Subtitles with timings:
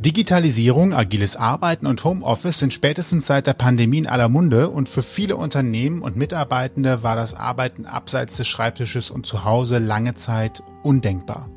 [0.00, 5.02] Digitalisierung, agiles Arbeiten und Homeoffice sind spätestens seit der Pandemie in aller Munde und für
[5.02, 10.62] viele Unternehmen und Mitarbeitende war das Arbeiten abseits des Schreibtisches und zu Hause lange Zeit
[10.84, 11.48] undenkbar.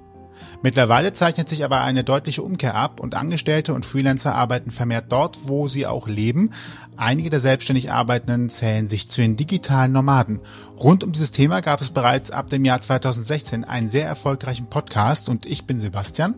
[0.63, 5.39] Mittlerweile zeichnet sich aber eine deutliche Umkehr ab und Angestellte und Freelancer arbeiten vermehrt dort,
[5.45, 6.51] wo sie auch leben.
[6.97, 10.39] Einige der selbstständig Arbeitenden zählen sich zu den digitalen Nomaden.
[10.79, 15.29] Rund um dieses Thema gab es bereits ab dem Jahr 2016 einen sehr erfolgreichen Podcast
[15.29, 16.35] und ich bin Sebastian.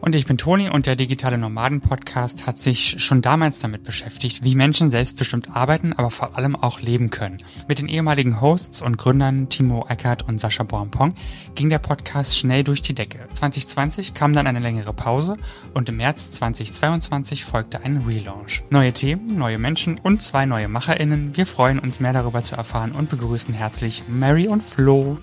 [0.00, 4.44] Und ich bin Toni und der Digitale Nomaden Podcast hat sich schon damals damit beschäftigt,
[4.44, 7.38] wie Menschen selbstbestimmt arbeiten, aber vor allem auch leben können.
[7.66, 11.14] Mit den ehemaligen Hosts und Gründern Timo Eckert und Sascha Boampong
[11.54, 13.20] ging der Podcast schnell durch die Decke.
[13.32, 15.36] 2020 kam dann eine längere Pause
[15.74, 18.62] und im März 2022 folgte ein Relaunch.
[18.70, 21.36] Neue Themen, neue Menschen und zwei neue MacherInnen.
[21.36, 25.18] Wir freuen uns mehr darüber zu erfahren und begrüßen herzlich Mary und Flo.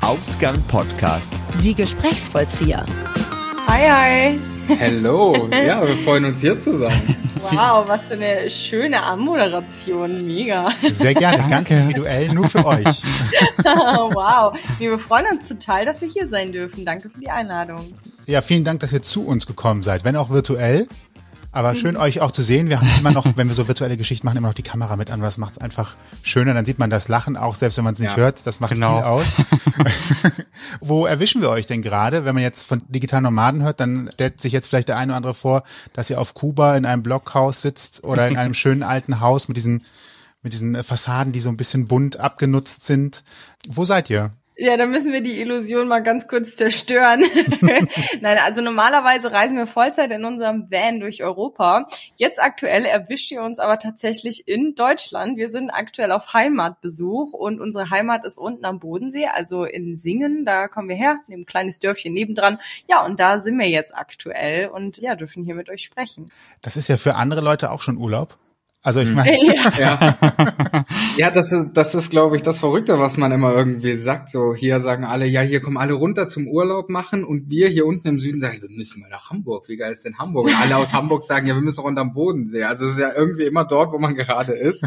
[0.00, 1.32] Ausgang Podcast.
[1.62, 2.84] Die Gesprächsvollzieher.
[3.74, 4.38] Hi, hi.
[4.68, 5.48] Hello.
[5.50, 6.92] Ja, wir freuen uns hier zu sein.
[7.40, 10.24] Wow, was für eine schöne Anmoderation.
[10.24, 10.70] Mega.
[10.92, 12.84] Sehr gerne, ganz individuell, nur für euch.
[13.64, 14.56] wow.
[14.78, 16.84] Wir freuen uns total, dass wir hier sein dürfen.
[16.84, 17.92] Danke für die Einladung.
[18.26, 20.86] Ja, vielen Dank, dass ihr zu uns gekommen seid, wenn auch virtuell.
[21.54, 22.68] Aber schön euch auch zu sehen.
[22.68, 25.08] Wir haben immer noch, wenn wir so virtuelle Geschichten machen, immer noch die Kamera mit
[25.12, 25.20] an.
[25.20, 26.52] Das macht es einfach schöner.
[26.52, 28.44] Dann sieht man das Lachen auch, selbst wenn man es nicht ja, hört.
[28.44, 28.96] Das macht genau.
[28.96, 29.26] viel aus.
[30.80, 32.24] Wo erwischen wir euch denn gerade?
[32.24, 35.16] Wenn man jetzt von digitalen Nomaden hört, dann stellt sich jetzt vielleicht der eine oder
[35.16, 39.20] andere vor, dass ihr auf Kuba in einem Blockhaus sitzt oder in einem schönen alten
[39.20, 39.84] Haus mit diesen
[40.42, 43.22] mit diesen Fassaden, die so ein bisschen bunt abgenutzt sind.
[43.68, 44.32] Wo seid ihr?
[44.56, 47.24] Ja, dann müssen wir die Illusion mal ganz kurz zerstören.
[48.20, 51.88] Nein, also normalerweise reisen wir Vollzeit in unserem Van durch Europa.
[52.14, 55.36] Jetzt aktuell erwischt ihr uns aber tatsächlich in Deutschland.
[55.38, 60.44] Wir sind aktuell auf Heimatbesuch und unsere Heimat ist unten am Bodensee, also in Singen.
[60.44, 62.60] Da kommen wir her, in einem kleines Dörfchen nebendran.
[62.88, 66.30] Ja, und da sind wir jetzt aktuell und ja, dürfen hier mit euch sprechen.
[66.62, 68.38] Das ist ja für andere Leute auch schon Urlaub.
[68.84, 69.16] Also ich hm.
[69.16, 69.30] meine.
[69.78, 70.14] Ja.
[71.16, 74.28] ja, das ist, das ist, glaube ich, das Verrückte, was man immer irgendwie sagt.
[74.28, 77.86] So, hier sagen alle, ja, hier kommen alle runter zum Urlaub machen und wir hier
[77.86, 79.68] unten im Süden sagen, wir müssen mal nach Hamburg.
[79.68, 80.48] Wie geil ist denn Hamburg?
[80.48, 82.64] Und alle aus Hamburg sagen, ja, wir müssen runter am Bodensee.
[82.64, 84.86] Also es ist ja irgendwie immer dort, wo man gerade ist.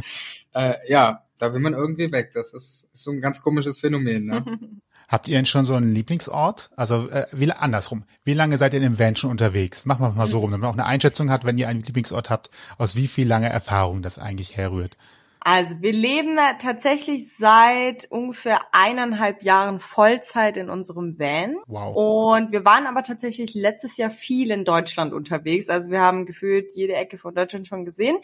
[0.54, 2.32] Äh, ja, da will man irgendwie weg.
[2.34, 4.26] Das ist, ist so ein ganz komisches Phänomen.
[4.26, 4.46] Ne?
[5.08, 6.70] Habt ihr denn schon so einen Lieblingsort?
[6.76, 8.04] Also äh, wie andersrum.
[8.26, 9.86] Wie lange seid ihr in dem Van schon unterwegs?
[9.86, 12.30] Machen wir mal so rum, damit man auch eine Einschätzung hat, wenn ihr einen Lieblingsort
[12.30, 14.98] habt, aus wie viel langer Erfahrung das eigentlich herrührt.
[15.40, 21.56] Also wir leben tatsächlich seit ungefähr eineinhalb Jahren Vollzeit in unserem Van.
[21.68, 22.36] Wow.
[22.36, 25.70] Und wir waren aber tatsächlich letztes Jahr viel in Deutschland unterwegs.
[25.70, 28.18] Also wir haben gefühlt jede Ecke von Deutschland schon gesehen.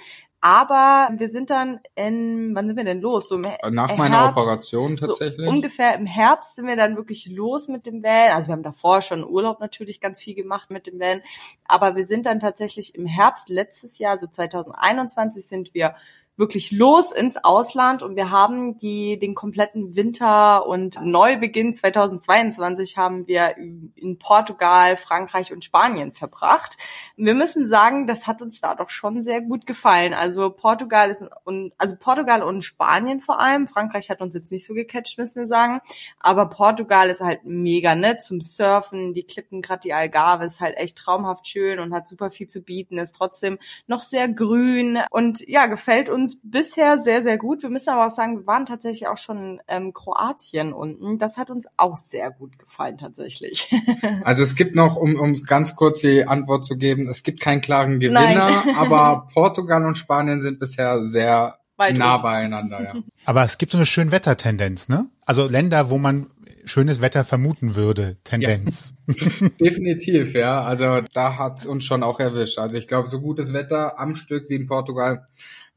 [0.46, 3.30] Aber wir sind dann in, wann sind wir denn los?
[3.30, 5.48] So Nach Herbst, meiner Operation tatsächlich.
[5.48, 8.36] So ungefähr im Herbst sind wir dann wirklich los mit dem Van.
[8.36, 11.22] Also wir haben davor schon Urlaub natürlich ganz viel gemacht mit dem Van.
[11.64, 15.96] Aber wir sind dann tatsächlich im Herbst letztes Jahr, also 2021 sind wir
[16.36, 23.28] wirklich los ins Ausland und wir haben die den kompletten Winter und Neubeginn 2022 haben
[23.28, 26.78] wir in Portugal, Frankreich und Spanien verbracht.
[27.18, 30.16] Wir müssen sagen, das hat uns da doch schon sehr gut gefallen.
[30.16, 33.68] Also Portugal ist und also Portugal und Spanien vor allem.
[33.68, 35.82] Frankreich hat uns jetzt nicht so gecatcht, müssen wir sagen,
[36.20, 40.78] aber Portugal ist halt mega nett zum Surfen, die Klippen, gerade die Algarve ist halt
[40.78, 45.48] echt traumhaft schön und hat super viel zu bieten, ist trotzdem noch sehr grün und
[45.48, 47.62] ja, gefällt uns uns bisher sehr, sehr gut.
[47.62, 51.18] Wir müssen aber auch sagen, wir waren tatsächlich auch schon in ähm, Kroatien unten.
[51.18, 53.70] Das hat uns auch sehr gut gefallen tatsächlich.
[54.24, 57.62] Also es gibt noch, um, um ganz kurz die Antwort zu geben, es gibt keinen
[57.62, 62.84] klaren Gewinner, aber Portugal und Spanien sind bisher sehr Weit nah beieinander.
[62.84, 62.94] Ja.
[63.26, 65.08] Aber es gibt so eine schöne Wettertendenz, ne?
[65.26, 66.28] Also Länder, wo man
[66.66, 68.96] schönes Wetter vermuten würde, Tendenz.
[69.08, 69.50] Ja.
[69.60, 70.62] Definitiv, ja.
[70.62, 72.58] Also da hat's uns schon auch erwischt.
[72.60, 75.26] Also ich glaube, so gutes Wetter am Stück wie in Portugal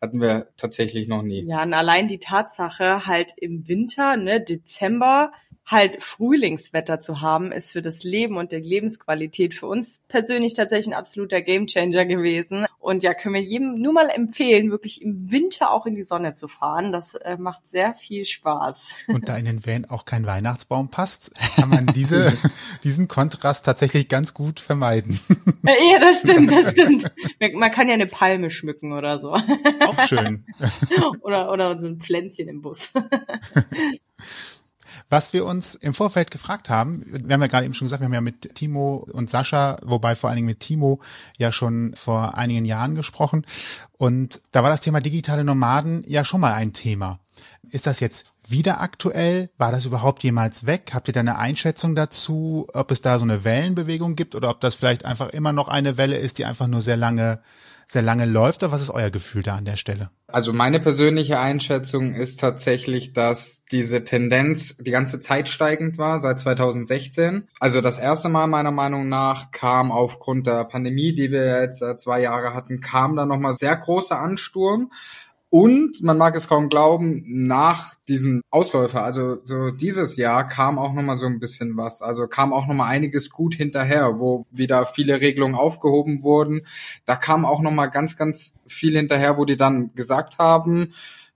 [0.00, 1.44] hatten wir tatsächlich noch nie.
[1.44, 5.32] Ja, und allein die Tatsache halt im Winter, ne, Dezember,
[5.66, 10.94] halt Frühlingswetter zu haben, ist für das Leben und die Lebensqualität für uns persönlich tatsächlich
[10.94, 12.66] ein absoluter Gamechanger gewesen.
[12.78, 16.34] Und ja, können wir jedem nur mal empfehlen, wirklich im Winter auch in die Sonne
[16.34, 16.92] zu fahren.
[16.92, 18.90] Das äh, macht sehr viel Spaß.
[19.08, 22.32] Und da in den Van auch kein Weihnachtsbaum passt, kann man diese,
[22.84, 25.18] diesen Kontrast tatsächlich ganz gut vermeiden.
[25.64, 27.10] Ja, das stimmt, das stimmt.
[27.54, 29.32] Man kann ja eine Palme schmücken oder so.
[29.32, 30.44] Auch schön.
[31.22, 32.92] Oder, oder so ein Pflänzchen im Bus.
[35.08, 38.06] Was wir uns im Vorfeld gefragt haben, wir haben ja gerade eben schon gesagt, wir
[38.06, 41.00] haben ja mit Timo und Sascha, wobei vor allen Dingen mit Timo
[41.38, 43.46] ja schon vor einigen Jahren gesprochen.
[43.98, 47.20] Und da war das Thema digitale Nomaden ja schon mal ein Thema.
[47.70, 49.50] Ist das jetzt wieder aktuell?
[49.58, 50.90] War das überhaupt jemals weg?
[50.92, 54.60] Habt ihr da eine Einschätzung dazu, ob es da so eine Wellenbewegung gibt oder ob
[54.60, 57.40] das vielleicht einfach immer noch eine Welle ist, die einfach nur sehr lange,
[57.86, 58.62] sehr lange läuft?
[58.62, 60.10] Oder was ist euer Gefühl da an der Stelle?
[60.26, 66.40] Also meine persönliche Einschätzung ist tatsächlich, dass diese Tendenz die ganze Zeit steigend war, seit
[66.40, 67.48] 2016.
[67.60, 72.20] Also das erste Mal meiner Meinung nach kam aufgrund der Pandemie, die wir jetzt zwei
[72.20, 74.90] Jahre hatten, kam da nochmal sehr großer Ansturm.
[75.58, 80.92] Und man mag es kaum glauben, nach diesem Ausläufer, also so dieses Jahr kam auch
[80.92, 82.02] nochmal so ein bisschen was.
[82.02, 86.66] Also kam auch nochmal einiges gut hinterher, wo wieder viele Regelungen aufgehoben wurden.
[87.06, 90.92] Da kam auch nochmal ganz, ganz viel hinterher, wo die dann gesagt haben,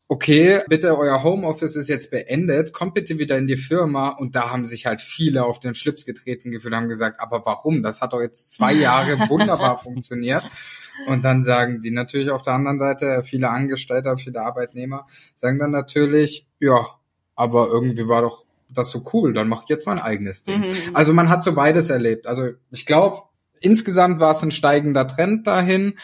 [0.07, 4.11] okay, bitte, euer Homeoffice ist jetzt beendet, kommt bitte wieder in die Firma.
[4.11, 7.83] Und da haben sich halt viele auf den Schlips getreten gefühlt, haben gesagt, aber warum?
[7.83, 10.45] Das hat doch jetzt zwei Jahre wunderbar funktioniert.
[11.07, 15.71] Und dann sagen die natürlich auf der anderen Seite, viele Angestellte, viele Arbeitnehmer, sagen dann
[15.71, 16.87] natürlich, ja,
[17.35, 20.61] aber irgendwie war doch das so cool, dann mach ich jetzt mein eigenes Ding.
[20.61, 20.75] Mhm.
[20.95, 22.27] Also man hat so beides erlebt.
[22.27, 23.23] Also ich glaube,
[23.61, 25.95] insgesamt war es ein steigender Trend dahin.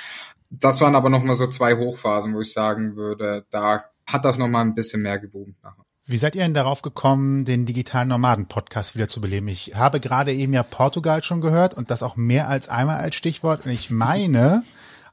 [0.51, 4.65] Das waren aber nochmal so zwei Hochphasen, wo ich sagen würde, da hat das nochmal
[4.65, 5.83] ein bisschen mehr geboomt nachher.
[6.09, 9.49] Wie seid ihr denn darauf gekommen, den digitalen Nomaden-Podcast wieder zu beleben?
[9.49, 13.17] Ich habe gerade eben ja Portugal schon gehört und das auch mehr als einmal als
[13.17, 13.67] Stichwort.
[13.67, 14.63] Und ich meine,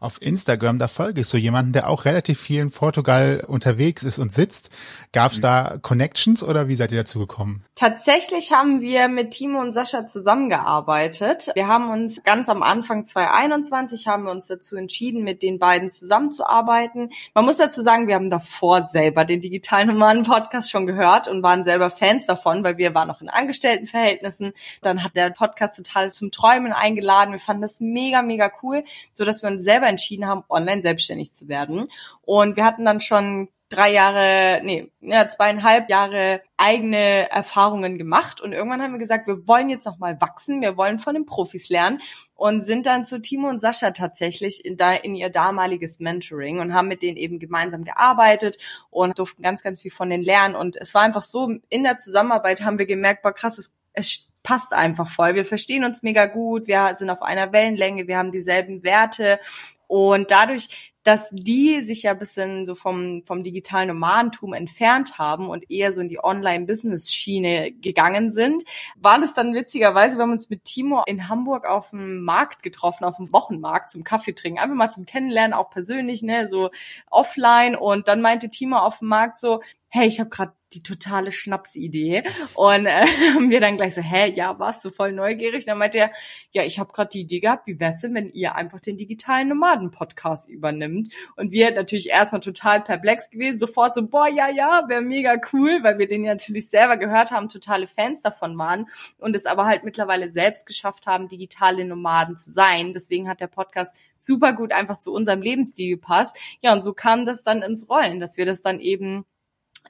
[0.03, 4.19] auf Instagram, da folge ich so jemanden, der auch relativ viel in Portugal unterwegs ist
[4.19, 4.69] und sitzt.
[5.13, 7.63] Gab es da Connections oder wie seid ihr dazu gekommen?
[7.75, 11.49] Tatsächlich haben wir mit Timo und Sascha zusammengearbeitet.
[11.55, 15.89] Wir haben uns ganz am Anfang 2021 haben wir uns dazu entschieden, mit den beiden
[15.89, 17.09] zusammenzuarbeiten.
[17.33, 21.41] Man muss dazu sagen, wir haben davor selber den digitalen Nomaden Podcast schon gehört und
[21.43, 24.53] waren selber Fans davon, weil wir waren noch in Angestelltenverhältnissen.
[24.81, 27.31] Dann hat der Podcast total zum Träumen eingeladen.
[27.31, 28.83] Wir fanden das mega, mega cool,
[29.13, 31.87] so dass wir uns selber entschieden haben, online selbstständig zu werden.
[32.21, 38.39] Und wir hatten dann schon drei Jahre, nee, ja, zweieinhalb Jahre eigene Erfahrungen gemacht.
[38.39, 41.25] Und irgendwann haben wir gesagt, wir wollen jetzt noch mal wachsen, wir wollen von den
[41.25, 41.99] Profis lernen
[42.35, 46.73] und sind dann zu Timo und Sascha tatsächlich in, da, in ihr damaliges Mentoring und
[46.73, 48.57] haben mit denen eben gemeinsam gearbeitet
[48.89, 50.55] und durften ganz, ganz viel von denen lernen.
[50.55, 54.29] Und es war einfach so, in der Zusammenarbeit haben wir gemerkt, boah krass, es, es
[54.43, 55.35] passt einfach voll.
[55.35, 59.39] Wir verstehen uns mega gut, wir sind auf einer Wellenlänge, wir haben dieselben Werte
[59.87, 65.69] und dadurch, dass die sich ja bisschen so vom, vom digitalen Nomadentum entfernt haben und
[65.69, 68.63] eher so in die Online-Business-Schiene gegangen sind,
[68.95, 73.03] war das dann witzigerweise, wir haben uns mit Timo in Hamburg auf dem Markt getroffen,
[73.03, 76.69] auf dem Wochenmarkt zum Kaffee trinken, einfach mal zum Kennenlernen, auch persönlich, ne, so
[77.09, 77.75] offline.
[77.75, 82.23] Und dann meinte Timo auf dem Markt so, hey, ich habe gerade die totale Schnapsidee.
[82.55, 85.65] Und äh, haben wir dann gleich so, hä, ja, warst du voll neugierig?
[85.65, 86.11] Dann meinte er,
[86.51, 89.49] ja, ich habe gerade die Idee gehabt, wie wär's denn, wenn ihr einfach den digitalen
[89.49, 91.13] Nomaden-Podcast übernimmt?
[91.35, 95.79] Und wir natürlich erstmal total perplex gewesen, sofort so, boah, ja, ja, wäre mega cool,
[95.83, 98.87] weil wir den ja natürlich selber gehört haben, totale Fans davon waren
[99.17, 102.93] und es aber halt mittlerweile selbst geschafft haben, digitale Nomaden zu sein.
[102.93, 106.37] Deswegen hat der Podcast super gut einfach zu unserem Lebensstil gepasst.
[106.61, 109.25] Ja, und so kam das dann ins Rollen, dass wir das dann eben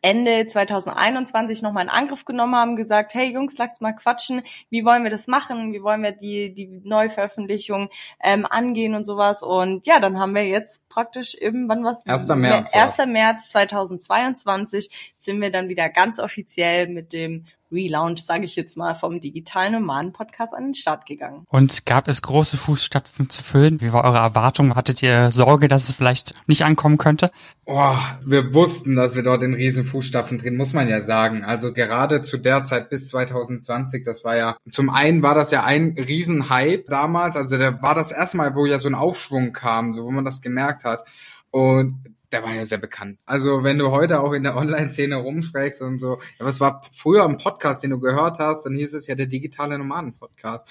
[0.02, 5.04] Ende 2021 nochmal in Angriff genommen haben, gesagt, hey Jungs, lasst mal quatschen, wie wollen
[5.04, 7.90] wir das machen, wie wollen wir die, die Neuveröffentlichung
[8.22, 9.44] ähm, angehen und sowas.
[9.44, 12.06] Und ja, dann haben wir jetzt praktisch irgendwann was.
[12.06, 12.28] 1.
[12.28, 12.74] März.
[12.74, 12.98] 1.
[13.08, 18.94] März 2022 sind wir dann wieder ganz offiziell mit dem Relaunch, sage ich jetzt mal,
[18.94, 21.46] vom digitalen Nomaden-Podcast an den Start gegangen.
[21.50, 23.82] Und gab es große Fußstapfen zu füllen?
[23.82, 24.76] Wie war eure Erwartung?
[24.76, 27.32] Hattet ihr Sorge, dass es vielleicht nicht ankommen könnte?
[27.66, 31.44] Oh, wir wussten, dass wir dort in riesen Fußstapfen drehen, muss man ja sagen.
[31.44, 35.64] Also gerade zu der Zeit bis 2020, das war ja, zum einen war das ja
[35.64, 39.94] ein Riesenhype damals, also da war das erste Mal, wo ja so ein Aufschwung kam,
[39.94, 41.04] so wo man das gemerkt hat.
[41.50, 43.20] Und der war ja sehr bekannt.
[43.26, 47.24] Also wenn du heute auch in der Online-Szene rumfragst und so, ja, was war früher
[47.24, 50.68] ein Podcast, den du gehört hast, dann hieß es ja der digitale Nomaden-Podcast.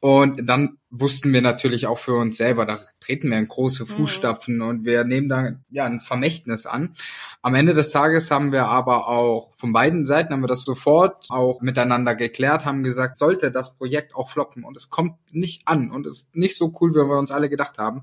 [0.00, 3.86] Und dann wussten wir natürlich auch für uns selber, da treten wir in große mhm.
[3.86, 4.62] Fußstapfen mhm.
[4.62, 6.94] und wir nehmen da ja ein Vermächtnis an.
[7.40, 11.26] Am Ende des Tages haben wir aber auch von beiden Seiten haben wir das sofort
[11.30, 15.92] auch miteinander geklärt, haben gesagt, sollte das Projekt auch floppen und es kommt nicht an
[15.92, 18.02] und es ist nicht so cool, wie wir uns alle gedacht haben,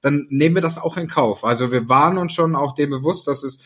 [0.00, 1.44] dann nehmen wir das auch in Kauf.
[1.44, 3.58] Also wir waren uns schon auch dem bewusst, dass es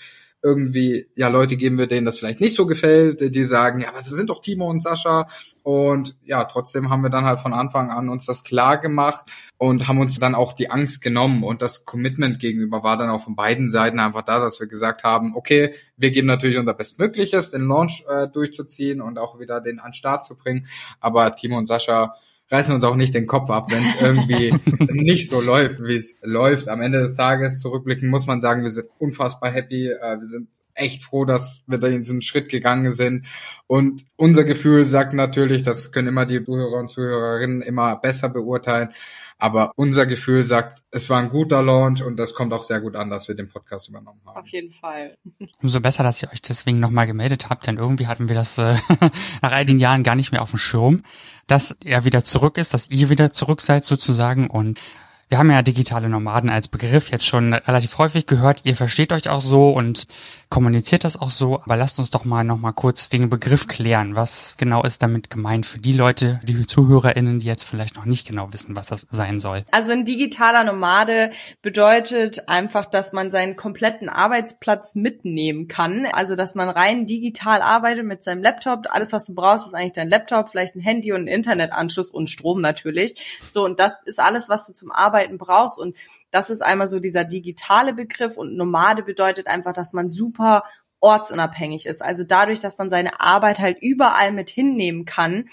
[0.45, 3.99] irgendwie ja Leute geben wir denen das vielleicht nicht so gefällt, die sagen, ja, aber
[3.99, 5.27] das sind doch Timo und Sascha.
[5.63, 9.25] Und ja, trotzdem haben wir dann halt von Anfang an uns das klar gemacht
[9.57, 11.45] und haben uns dann auch die Angst genommen.
[11.45, 15.03] Und das Commitment gegenüber war dann auch von beiden Seiten einfach da, dass wir gesagt
[15.03, 19.81] haben, okay, wir geben natürlich unser Bestmögliches, den Launch äh, durchzuziehen und auch wieder den
[19.81, 20.67] an Start zu bringen,
[21.01, 22.17] aber Timo und Sascha
[22.51, 24.55] reißen uns auch nicht den Kopf ab, wenn es irgendwie
[24.93, 26.69] nicht so läuft, wie es läuft.
[26.69, 29.89] Am Ende des Tages zurückblicken muss man sagen, wir sind unfassbar happy.
[29.89, 33.27] Äh, wir sind echt froh, dass wir da diesen Schritt gegangen sind.
[33.67, 38.91] Und unser Gefühl sagt natürlich, das können immer die Zuhörer und Zuhörerinnen immer besser beurteilen.
[39.39, 42.97] Aber unser Gefühl sagt, es war ein guter Launch und das kommt auch sehr gut
[42.97, 44.39] an, dass wir den Podcast übernommen haben.
[44.39, 45.17] Auf jeden Fall.
[45.63, 48.77] Umso besser, dass ihr euch deswegen nochmal gemeldet habt, denn irgendwie hatten wir das äh,
[49.43, 51.03] nach all den Jahren gar nicht mehr auf dem Schirm,
[51.47, 54.81] dass er wieder zurück ist, dass ihr wieder zurück seid sozusagen und
[55.29, 58.61] wir haben ja digitale Nomaden als Begriff jetzt schon relativ häufig gehört.
[58.65, 60.05] Ihr versteht euch auch so und
[60.55, 61.61] kommuniziert das auch so.
[61.61, 64.15] Aber lasst uns doch mal noch mal kurz den Begriff klären.
[64.15, 68.29] Was genau ist damit gemeint für die Leute, die ZuhörerInnen, die jetzt vielleicht noch nicht
[68.29, 69.65] genau wissen, was das sein soll?
[69.73, 76.07] Also ein digitaler Nomade bedeutet einfach, dass man seinen kompletten Arbeitsplatz mitnehmen kann.
[76.07, 78.87] Also, dass man rein digital arbeitet mit seinem Laptop.
[78.91, 82.31] Alles, was du brauchst, ist eigentlich dein Laptop, vielleicht ein Handy und ein Internetanschluss und
[82.31, 83.41] Strom natürlich.
[83.51, 85.79] So, und das ist alles, was du zum Arbeiten Arbeiten brauchst.
[85.79, 85.99] Und
[86.35, 90.65] das ist einmal so dieser digitale Begriff und Nomade bedeutet einfach, dass man super
[90.99, 92.03] ortsunabhängig ist.
[92.03, 95.49] Also dadurch, dass man seine Arbeit halt überall mit hinnehmen kann,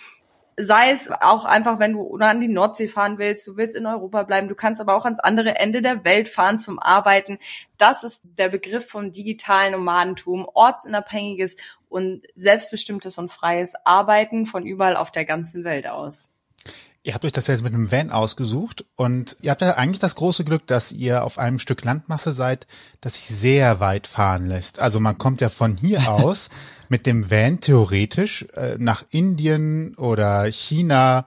[0.58, 4.24] sei es auch einfach, wenn du an die Nordsee fahren willst, du willst in Europa
[4.24, 7.38] bleiben, du kannst aber auch ans andere Ende der Welt fahren zum Arbeiten.
[7.78, 11.58] Das ist der Begriff vom digitalen Nomadentum, ortsunabhängiges
[11.90, 16.32] und selbstbestimmtes und freies Arbeiten von überall auf der ganzen Welt aus.
[17.03, 20.13] Ihr habt euch das jetzt mit einem Van ausgesucht und ihr habt ja eigentlich das
[20.13, 22.67] große Glück, dass ihr auf einem Stück Landmasse seid,
[23.01, 24.79] das sich sehr weit fahren lässt.
[24.79, 26.51] Also man kommt ja von hier aus
[26.89, 31.25] mit dem Van theoretisch äh, nach Indien oder China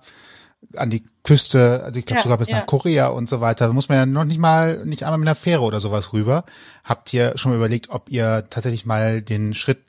[0.76, 2.58] an die Küste, also ich glaube ja, sogar bis ja.
[2.58, 3.66] nach Korea und so weiter.
[3.66, 6.44] Da muss man ja noch nicht mal, nicht einmal mit einer Fähre oder sowas rüber.
[6.84, 9.83] Habt ihr schon mal überlegt, ob ihr tatsächlich mal den Schritt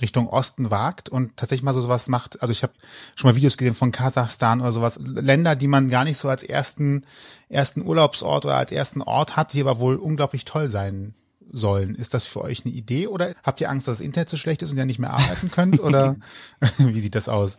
[0.00, 2.40] Richtung Osten wagt und tatsächlich mal so sowas macht.
[2.42, 2.72] Also ich habe
[3.14, 4.98] schon mal Videos gesehen von Kasachstan oder sowas.
[5.02, 7.02] Länder, die man gar nicht so als ersten,
[7.48, 11.14] ersten Urlaubsort oder als ersten Ort hat, die aber wohl unglaublich toll sein
[11.52, 11.94] sollen.
[11.94, 14.62] Ist das für euch eine Idee oder habt ihr Angst, dass das Internet so schlecht
[14.62, 16.16] ist und ihr nicht mehr arbeiten könnt oder
[16.78, 17.58] wie sieht das aus?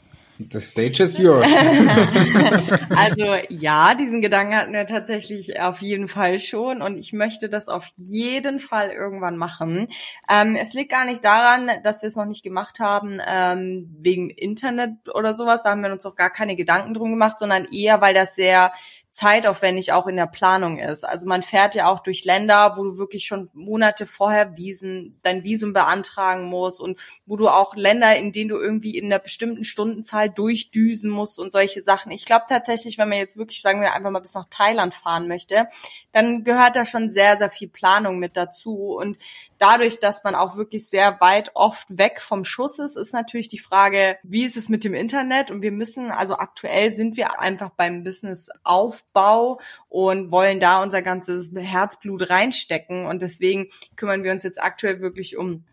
[0.50, 1.48] The stage is yours.
[2.96, 7.68] also ja, diesen Gedanken hatten wir tatsächlich auf jeden Fall schon und ich möchte das
[7.68, 9.88] auf jeden Fall irgendwann machen.
[10.30, 14.30] Ähm, es liegt gar nicht daran, dass wir es noch nicht gemacht haben ähm, wegen
[14.30, 15.64] Internet oder sowas.
[15.64, 18.72] Da haben wir uns auch gar keine Gedanken drum gemacht, sondern eher, weil das sehr
[19.12, 21.04] zeitaufwendig auch in der Planung ist.
[21.04, 25.44] Also man fährt ja auch durch Länder, wo du wirklich schon Monate vorher Wiesen, dein
[25.44, 29.66] Visum beantragen musst und wo du auch Länder, in denen du irgendwie in einer bestimmten
[29.66, 32.12] Stundenzahl durchdüsen musst und solche Sachen.
[32.14, 35.28] Ich glaube tatsächlich, wenn man jetzt wirklich, sagen wir einfach mal bis nach Thailand fahren
[35.28, 35.68] möchte,
[36.14, 38.96] dann gehört da schon sehr, sehr viel Planung mit dazu.
[38.98, 39.18] Und
[39.58, 43.60] dadurch, dass man auch wirklich sehr weit oft weg vom Schuss ist, ist natürlich die
[43.60, 45.52] Frage, wie ist es mit dem Internet?
[45.52, 50.82] Und wir müssen, also aktuell sind wir einfach beim Business auf Aufbau und wollen da
[50.82, 53.06] unser ganzes Herzblut reinstecken.
[53.06, 55.66] Und deswegen kümmern wir uns jetzt aktuell wirklich um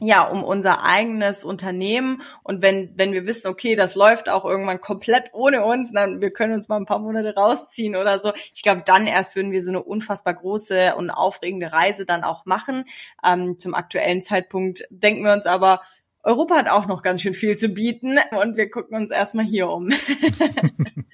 [0.00, 2.20] ja, um unser eigenes Unternehmen.
[2.42, 6.32] Und wenn, wenn wir wissen, okay, das läuft auch irgendwann komplett ohne uns, dann wir
[6.32, 8.32] können uns mal ein paar Monate rausziehen oder so.
[8.52, 12.44] Ich glaube, dann erst würden wir so eine unfassbar große und aufregende Reise dann auch
[12.44, 12.84] machen.
[13.24, 15.80] Ähm, zum aktuellen Zeitpunkt denken wir uns aber,
[16.24, 19.68] Europa hat auch noch ganz schön viel zu bieten und wir gucken uns erstmal hier
[19.68, 19.90] um.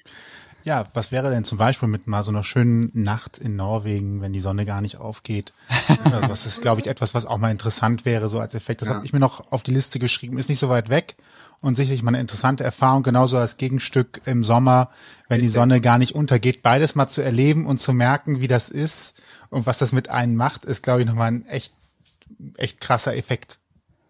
[0.63, 4.33] Ja, was wäre denn zum Beispiel mit mal so einer schönen Nacht in Norwegen, wenn
[4.33, 5.53] die Sonne gar nicht aufgeht?
[6.03, 8.81] Also das ist, glaube ich, etwas, was auch mal interessant wäre, so als Effekt.
[8.81, 8.95] Das ja.
[8.95, 10.37] habe ich mir noch auf die Liste geschrieben.
[10.39, 11.15] Ist nicht so weit weg
[11.61, 14.89] und sicherlich mal eine interessante Erfahrung, genauso als Gegenstück im Sommer,
[15.29, 18.69] wenn die Sonne gar nicht untergeht, beides mal zu erleben und zu merken, wie das
[18.69, 21.73] ist und was das mit einem macht, ist, glaube ich, nochmal ein echt,
[22.57, 23.59] echt krasser Effekt.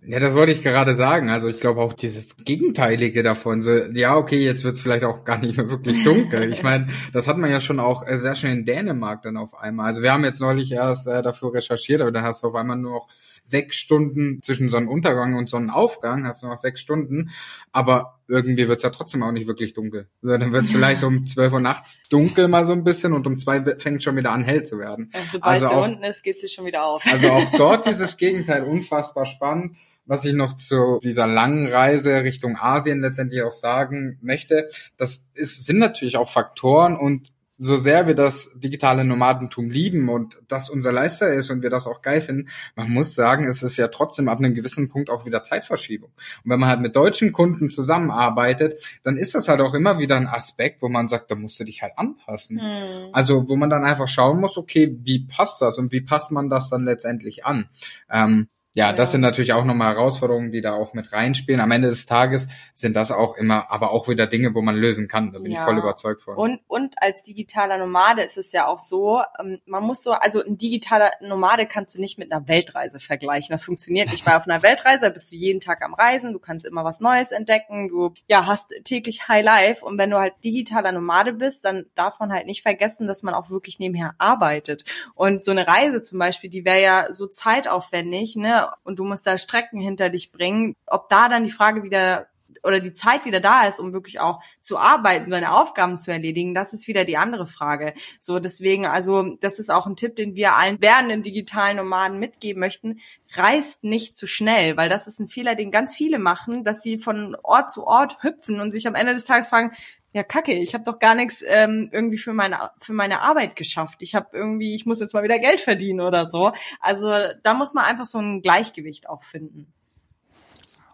[0.04, 1.30] Ja, das wollte ich gerade sagen.
[1.30, 3.62] Also ich glaube auch dieses Gegenteilige davon.
[3.62, 6.52] So, ja, okay, jetzt wird's vielleicht auch gar nicht mehr wirklich dunkel.
[6.52, 9.54] Ich meine, das hat man ja schon auch äh, sehr schnell in Dänemark dann auf
[9.54, 9.86] einmal.
[9.86, 12.78] Also wir haben jetzt neulich erst äh, dafür recherchiert, aber da hast du auf einmal
[12.78, 13.08] nur noch
[13.44, 17.32] sechs Stunden zwischen Sonnenuntergang und Sonnenaufgang, hast du noch sechs Stunden,
[17.72, 20.08] aber irgendwie wird's ja trotzdem auch nicht wirklich dunkel.
[20.24, 23.38] Also dann wird's vielleicht um zwölf Uhr nachts dunkel mal so ein bisschen und um
[23.38, 25.12] zwei fängt schon wieder an hell zu werden.
[25.32, 27.06] Sobald also sie unten ist, geht sie schon wieder auf.
[27.06, 32.58] Also auch dort dieses Gegenteil unfassbar spannend was ich noch zu dieser langen Reise Richtung
[32.58, 37.32] Asien letztendlich auch sagen möchte, das ist, sind natürlich auch Faktoren und
[37.64, 41.86] so sehr wir das digitale Nomadentum lieben und das unser Leister ist und wir das
[41.86, 45.28] auch geil finden, man muss sagen, es ist ja trotzdem ab einem gewissen Punkt auch
[45.28, 46.10] wieder Zeitverschiebung.
[46.10, 50.16] Und wenn man halt mit deutschen Kunden zusammenarbeitet, dann ist das halt auch immer wieder
[50.16, 52.58] ein Aspekt, wo man sagt, da musst du dich halt anpassen.
[52.58, 53.14] Mhm.
[53.14, 56.50] Also wo man dann einfach schauen muss, okay, wie passt das und wie passt man
[56.50, 57.70] das dann letztendlich an?
[58.10, 61.60] Ähm, ja, das sind natürlich auch nochmal Herausforderungen, die da auch mit reinspielen.
[61.60, 65.10] Am Ende des Tages sind das auch immer, aber auch wieder Dinge, wo man lösen
[65.10, 65.34] kann.
[65.34, 65.60] Da bin ja.
[65.60, 66.38] ich voll überzeugt von.
[66.38, 70.42] Und, und als digitaler Nomade ist es ja auch so, ähm, man muss so, also
[70.42, 73.52] ein digitaler Nomade kannst du nicht mit einer Weltreise vergleichen.
[73.52, 76.66] Das funktioniert nicht, weil auf einer Weltreise bist du jeden Tag am Reisen, du kannst
[76.66, 79.84] immer was Neues entdecken, du, ja, hast täglich High Life.
[79.84, 83.34] Und wenn du halt digitaler Nomade bist, dann darf man halt nicht vergessen, dass man
[83.34, 84.86] auch wirklich nebenher arbeitet.
[85.14, 88.61] Und so eine Reise zum Beispiel, die wäre ja so zeitaufwendig, ne?
[88.84, 92.28] Und du musst da Strecken hinter dich bringen, ob da dann die Frage wieder
[92.64, 96.54] oder die Zeit wieder da ist, um wirklich auch zu arbeiten, seine Aufgaben zu erledigen,
[96.54, 97.94] das ist wieder die andere Frage.
[98.20, 102.60] So, deswegen, also, das ist auch ein Tipp, den wir allen werdenden digitalen Nomaden mitgeben
[102.60, 103.00] möchten.
[103.34, 106.98] Reist nicht zu schnell, weil das ist ein Fehler, den ganz viele machen, dass sie
[106.98, 109.72] von Ort zu Ort hüpfen und sich am Ende des Tages fragen,
[110.14, 114.02] ja kacke, ich habe doch gar nichts ähm, irgendwie für meine für meine Arbeit geschafft.
[114.02, 116.52] Ich habe irgendwie, ich muss jetzt mal wieder Geld verdienen oder so.
[116.80, 117.12] Also
[117.44, 119.72] da muss man einfach so ein Gleichgewicht auch finden.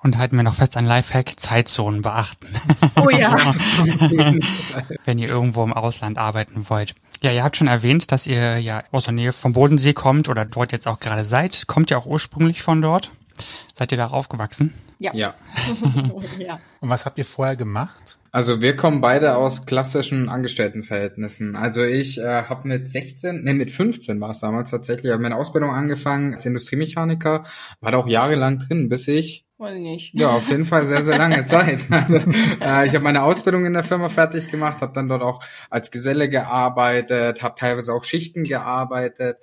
[0.03, 2.47] Und halten wir noch fest an Lifehack, Zeitzonen beachten.
[2.95, 3.35] Oh ja.
[5.05, 6.93] Wenn ihr irgendwo im Ausland arbeiten wollt.
[7.21, 10.45] Ja, ihr habt schon erwähnt, dass ihr ja aus der Nähe vom Bodensee kommt oder
[10.45, 11.65] dort jetzt auch gerade seid.
[11.65, 13.11] Kommt ihr auch ursprünglich von dort?
[13.73, 14.73] Seid ihr da aufgewachsen?
[14.99, 15.13] Ja.
[15.13, 15.33] Ja.
[16.37, 16.59] ja.
[16.79, 18.19] Und was habt ihr vorher gemacht?
[18.37, 21.55] Also wir kommen beide aus klassischen Angestelltenverhältnissen.
[21.55, 25.37] Also ich äh, habe mit 16, nee, mit 15 war es damals tatsächlich, habe meine
[25.37, 27.45] Ausbildung angefangen als Industriemechaniker,
[27.79, 30.13] war da auch jahrelang drin, bis ich ich nicht.
[30.13, 31.79] Ja, auf jeden Fall sehr, sehr lange Zeit.
[31.89, 32.17] Also,
[32.61, 35.89] äh, ich habe meine Ausbildung in der Firma fertig gemacht, habe dann dort auch als
[35.89, 39.37] Geselle gearbeitet, habe teilweise auch Schichten gearbeitet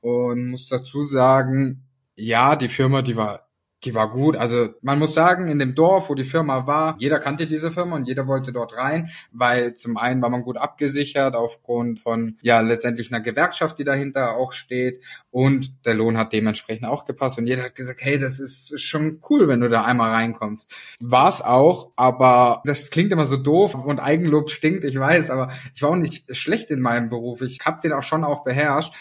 [0.00, 1.84] und muss dazu sagen,
[2.16, 3.49] ja, die Firma, die war
[3.84, 4.36] die war gut.
[4.36, 7.96] Also man muss sagen, in dem Dorf, wo die Firma war, jeder kannte diese Firma
[7.96, 12.60] und jeder wollte dort rein, weil zum einen war man gut abgesichert aufgrund von ja
[12.60, 17.46] letztendlich einer Gewerkschaft, die dahinter auch steht und der Lohn hat dementsprechend auch gepasst und
[17.46, 20.76] jeder hat gesagt, hey, das ist schon cool, wenn du da einmal reinkommst.
[21.00, 25.52] War es auch, aber das klingt immer so doof und Eigenlob stinkt, ich weiß, aber
[25.74, 27.40] ich war auch nicht schlecht in meinem Beruf.
[27.40, 28.94] Ich habe den auch schon auch beherrscht,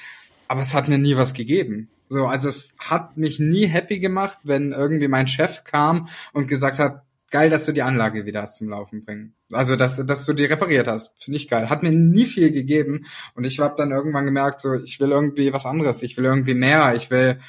[0.47, 1.89] aber es hat mir nie was gegeben.
[2.09, 6.79] So, also es hat mich nie happy gemacht, wenn irgendwie mein Chef kam und gesagt
[6.79, 9.35] hat, geil, dass du die Anlage wieder hast zum Laufen bringen.
[9.51, 11.69] Also, dass, dass du die repariert hast, finde ich geil.
[11.69, 15.53] Hat mir nie viel gegeben und ich habe dann irgendwann gemerkt, so, ich will irgendwie
[15.53, 17.39] was anderes, ich will irgendwie mehr, ich will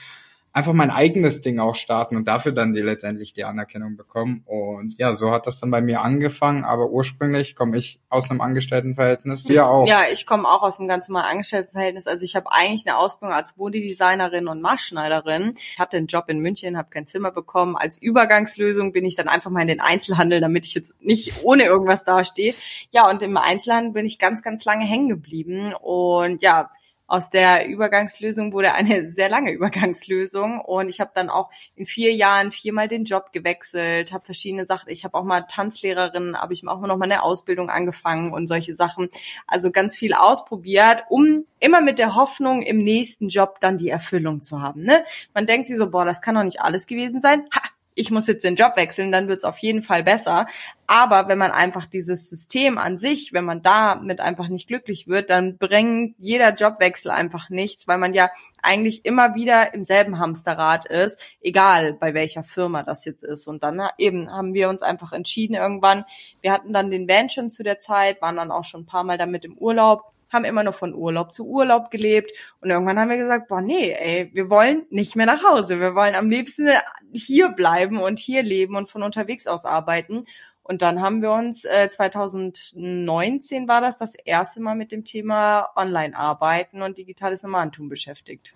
[0.52, 4.42] einfach mein eigenes Ding auch starten und dafür dann die letztendlich die Anerkennung bekommen.
[4.46, 8.40] Und ja, so hat das dann bei mir angefangen, aber ursprünglich komme ich aus einem
[8.40, 9.86] Angestelltenverhältnis, ja auch.
[9.86, 12.06] Ja, ich komme auch aus einem ganz normalen Angestelltenverhältnis.
[12.08, 15.52] Also ich habe eigentlich eine Ausbildung als Modedesignerin und Maßschneiderin.
[15.54, 17.76] Ich hatte einen Job in München, habe kein Zimmer bekommen.
[17.76, 21.64] Als Übergangslösung bin ich dann einfach mal in den Einzelhandel, damit ich jetzt nicht ohne
[21.64, 22.54] irgendwas dastehe.
[22.90, 25.74] Ja, und im Einzelhandel bin ich ganz, ganz lange hängen geblieben.
[25.74, 26.70] Und ja,
[27.10, 32.14] aus der Übergangslösung wurde eine sehr lange Übergangslösung und ich habe dann auch in vier
[32.14, 34.90] Jahren viermal den Job gewechselt, habe verschiedene Sachen.
[34.90, 38.74] Ich habe auch mal Tanzlehrerin, habe ich auch noch mal eine Ausbildung angefangen und solche
[38.74, 39.08] Sachen.
[39.46, 44.42] Also ganz viel ausprobiert, um immer mit der Hoffnung im nächsten Job dann die Erfüllung
[44.42, 44.82] zu haben.
[44.82, 45.04] Ne?
[45.34, 47.44] Man denkt sich so, boah, das kann doch nicht alles gewesen sein.
[47.54, 47.62] Ha,
[48.00, 50.46] ich muss jetzt den Job wechseln, dann wird es auf jeden Fall besser.
[50.86, 55.28] Aber wenn man einfach dieses System an sich, wenn man damit einfach nicht glücklich wird,
[55.28, 58.30] dann bringt jeder Jobwechsel einfach nichts, weil man ja
[58.62, 63.46] eigentlich immer wieder im selben Hamsterrad ist, egal bei welcher Firma das jetzt ist.
[63.46, 66.04] Und dann eben haben wir uns einfach entschieden irgendwann,
[66.40, 69.04] wir hatten dann den Van schon zu der Zeit, waren dann auch schon ein paar
[69.04, 73.10] Mal damit im Urlaub haben immer nur von Urlaub zu Urlaub gelebt und irgendwann haben
[73.10, 75.80] wir gesagt, boah, nee, ey, wir wollen nicht mehr nach Hause.
[75.80, 76.68] Wir wollen am liebsten
[77.12, 80.24] hier bleiben und hier leben und von unterwegs aus arbeiten.
[80.62, 85.68] Und dann haben wir uns äh, 2019 war das das erste Mal mit dem Thema
[85.74, 88.54] Online-Arbeiten und digitales Nomadentum beschäftigt.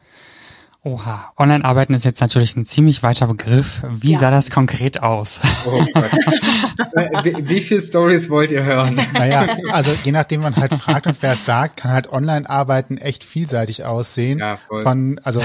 [0.87, 3.83] Oha, Online-Arbeiten ist jetzt natürlich ein ziemlich weiter Begriff.
[3.89, 4.19] Wie ja.
[4.19, 5.41] sah das konkret aus?
[5.65, 5.71] Oh
[7.25, 9.01] wie, wie viele Stories wollt ihr hören?
[9.15, 13.25] Naja, also je nachdem man halt fragt und wer es sagt, kann halt Online-Arbeiten echt
[13.25, 14.41] vielseitig aussehen.
[14.41, 14.83] Ja, voll.
[14.83, 15.41] Von, also,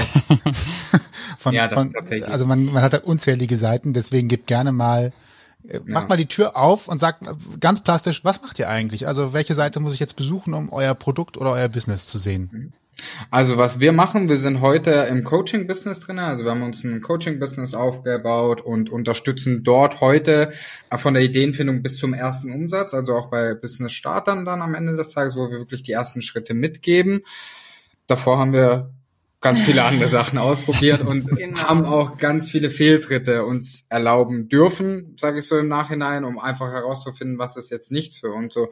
[1.38, 1.94] von, ja, von,
[2.26, 5.10] also man, man hat da unzählige Seiten, deswegen gibt gerne mal
[5.66, 7.24] äh, Macht mal die Tür auf und sagt
[7.60, 9.06] ganz plastisch, was macht ihr eigentlich?
[9.06, 12.74] Also welche Seite muss ich jetzt besuchen, um euer Produkt oder euer Business zu sehen?
[13.30, 16.18] Also was wir machen, wir sind heute im Coaching-Business drin.
[16.18, 20.52] Also wir haben uns ein Coaching-Business aufgebaut und unterstützen dort heute
[20.96, 25.10] von der Ideenfindung bis zum ersten Umsatz, also auch bei Business-Startern dann am Ende des
[25.10, 27.22] Tages, wo wir wirklich die ersten Schritte mitgeben.
[28.06, 28.90] Davor haben wir
[29.40, 31.60] ganz viele andere Sachen ausprobiert und genau.
[31.60, 36.72] haben auch ganz viele Fehltritte uns erlauben dürfen, sage ich so im Nachhinein, um einfach
[36.72, 38.54] herauszufinden, was ist jetzt nichts für uns.
[38.54, 38.70] So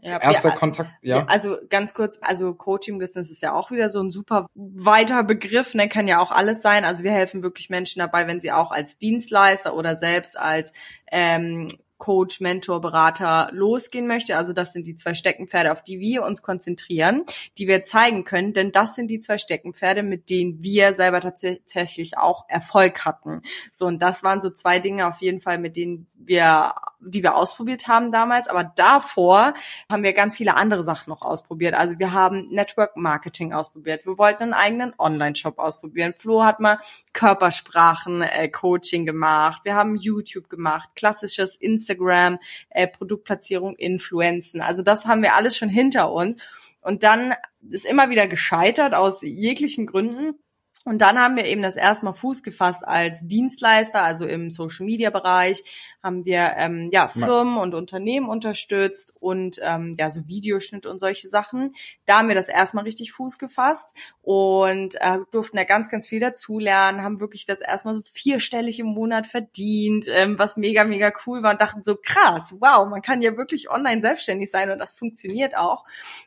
[0.00, 1.26] ja, Erster ja, Kontakt, ja.
[1.26, 5.88] Also ganz kurz, also Coaching-Business ist ja auch wieder so ein super weiter Begriff, ne,
[5.88, 6.84] kann ja auch alles sein.
[6.84, 10.72] Also wir helfen wirklich Menschen dabei, wenn sie auch als Dienstleister oder selbst als
[11.10, 11.66] ähm,
[11.98, 14.36] Coach, Mentor, Berater losgehen möchte.
[14.36, 17.24] Also das sind die zwei Steckenpferde, auf die wir uns konzentrieren,
[17.58, 22.16] die wir zeigen können, denn das sind die zwei Steckenpferde, mit denen wir selber tatsächlich
[22.16, 23.42] auch Erfolg hatten.
[23.72, 27.36] So und das waren so zwei Dinge auf jeden Fall, mit denen wir, die wir
[27.36, 28.48] ausprobiert haben damals.
[28.48, 29.54] Aber davor
[29.90, 31.74] haben wir ganz viele andere Sachen noch ausprobiert.
[31.74, 34.06] Also wir haben Network Marketing ausprobiert.
[34.06, 36.14] Wir wollten einen eigenen Online-Shop ausprobieren.
[36.16, 36.78] Flo hat mal
[37.12, 39.62] Körpersprachen äh, gemacht.
[39.64, 42.38] Wir haben YouTube gemacht, klassisches Instagram Instagram,
[42.70, 44.60] äh, Produktplatzierung, Influenzen.
[44.60, 46.36] Also das haben wir alles schon hinter uns.
[46.80, 47.34] Und dann
[47.70, 50.38] ist immer wieder gescheitert aus jeglichen Gründen.
[50.84, 54.86] Und dann haben wir eben das erste Mal Fuß gefasst als Dienstleister, also im Social
[54.86, 55.62] Media Bereich,
[56.02, 61.28] haben wir ähm, ja Firmen und Unternehmen unterstützt und ähm, ja so Videoschnitt und solche
[61.28, 61.74] Sachen.
[62.06, 66.20] Da haben wir das erstmal richtig Fuß gefasst und äh, durften ja ganz, ganz viel
[66.20, 71.42] dazulernen, haben wirklich das erstmal so vierstellig im Monat verdient, ähm, was mega, mega cool
[71.42, 74.94] war und dachten so krass, wow, man kann ja wirklich online selbstständig sein und das
[74.94, 75.84] funktioniert auch.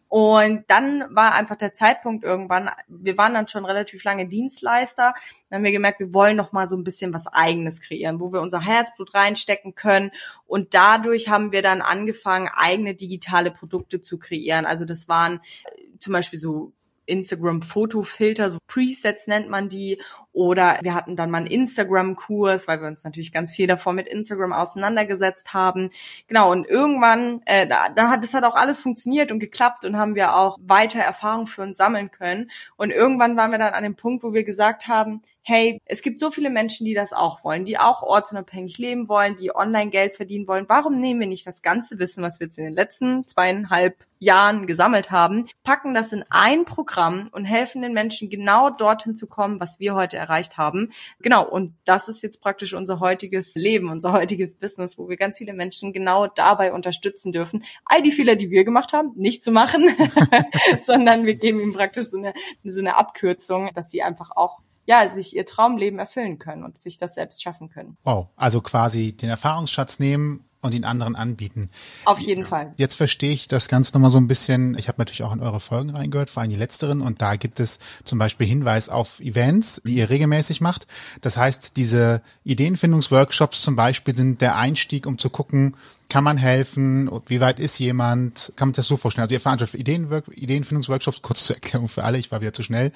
[0.10, 5.13] Und dann war einfach der Zeitpunkt irgendwann, wir waren dann schon relativ lange Dienstleister,
[5.49, 8.34] dann haben wir gemerkt, wir wollen noch mal so ein bisschen was eigenes kreieren, wo
[8.34, 10.12] wir unser Herzblut reinstecken können
[10.45, 14.65] und dadurch haben wir dann angefangen, eigene digitale Produkte zu kreieren.
[14.65, 16.73] Also das waren äh, zum Beispiel so
[17.12, 20.01] Instagram-Fotofilter, so Presets nennt man die.
[20.34, 24.07] Oder wir hatten dann mal einen Instagram-Kurs, weil wir uns natürlich ganz viel davor mit
[24.07, 25.89] Instagram auseinandergesetzt haben.
[26.27, 29.97] Genau, und irgendwann, äh, da, da hat das hat auch alles funktioniert und geklappt und
[29.97, 32.49] haben wir auch weiter Erfahrung für uns sammeln können.
[32.77, 36.19] Und irgendwann waren wir dann an dem Punkt, wo wir gesagt haben, hey, es gibt
[36.19, 40.15] so viele Menschen, die das auch wollen, die auch ortsunabhängig leben wollen, die online Geld
[40.15, 40.65] verdienen wollen.
[40.67, 44.67] Warum nehmen wir nicht das ganze Wissen, was wir jetzt in den letzten zweieinhalb Jahren
[44.67, 49.60] gesammelt haben, packen das in ein Programm und helfen den Menschen genau dorthin zu kommen,
[49.60, 50.91] was wir heute erreicht haben.
[51.21, 55.39] Genau, und das ist jetzt praktisch unser heutiges Leben, unser heutiges Business, wo wir ganz
[55.39, 59.51] viele Menschen genau dabei unterstützen dürfen, all die Fehler, die wir gemacht haben, nicht zu
[59.51, 59.89] machen,
[60.80, 65.08] sondern wir geben ihnen praktisch so eine, so eine Abkürzung, dass sie einfach auch ja,
[65.10, 67.98] sich ihr Traumleben erfüllen können und sich das selbst schaffen können.
[68.04, 71.69] Wow, also quasi den Erfahrungsschatz nehmen und ihn anderen anbieten.
[72.06, 72.74] Auf jeden Fall.
[72.78, 74.78] Jetzt verstehe ich das Ganze nochmal so ein bisschen.
[74.78, 77.02] Ich habe natürlich auch in eure Folgen reingehört, vor allem die letzteren.
[77.02, 80.88] Und da gibt es zum Beispiel Hinweis auf Events, die ihr regelmäßig macht.
[81.21, 85.76] Das heißt, diese Ideenfindungsworkshops zum Beispiel sind der Einstieg, um zu gucken,
[86.10, 87.10] kann man helfen?
[87.28, 88.52] Wie weit ist jemand?
[88.58, 89.24] Kann man das so vorstellen?
[89.24, 92.91] Also ihr veranstaltet Ideen, Ideenfindungsworkshops, kurz zur Erklärung für alle, ich war wieder zu schnell.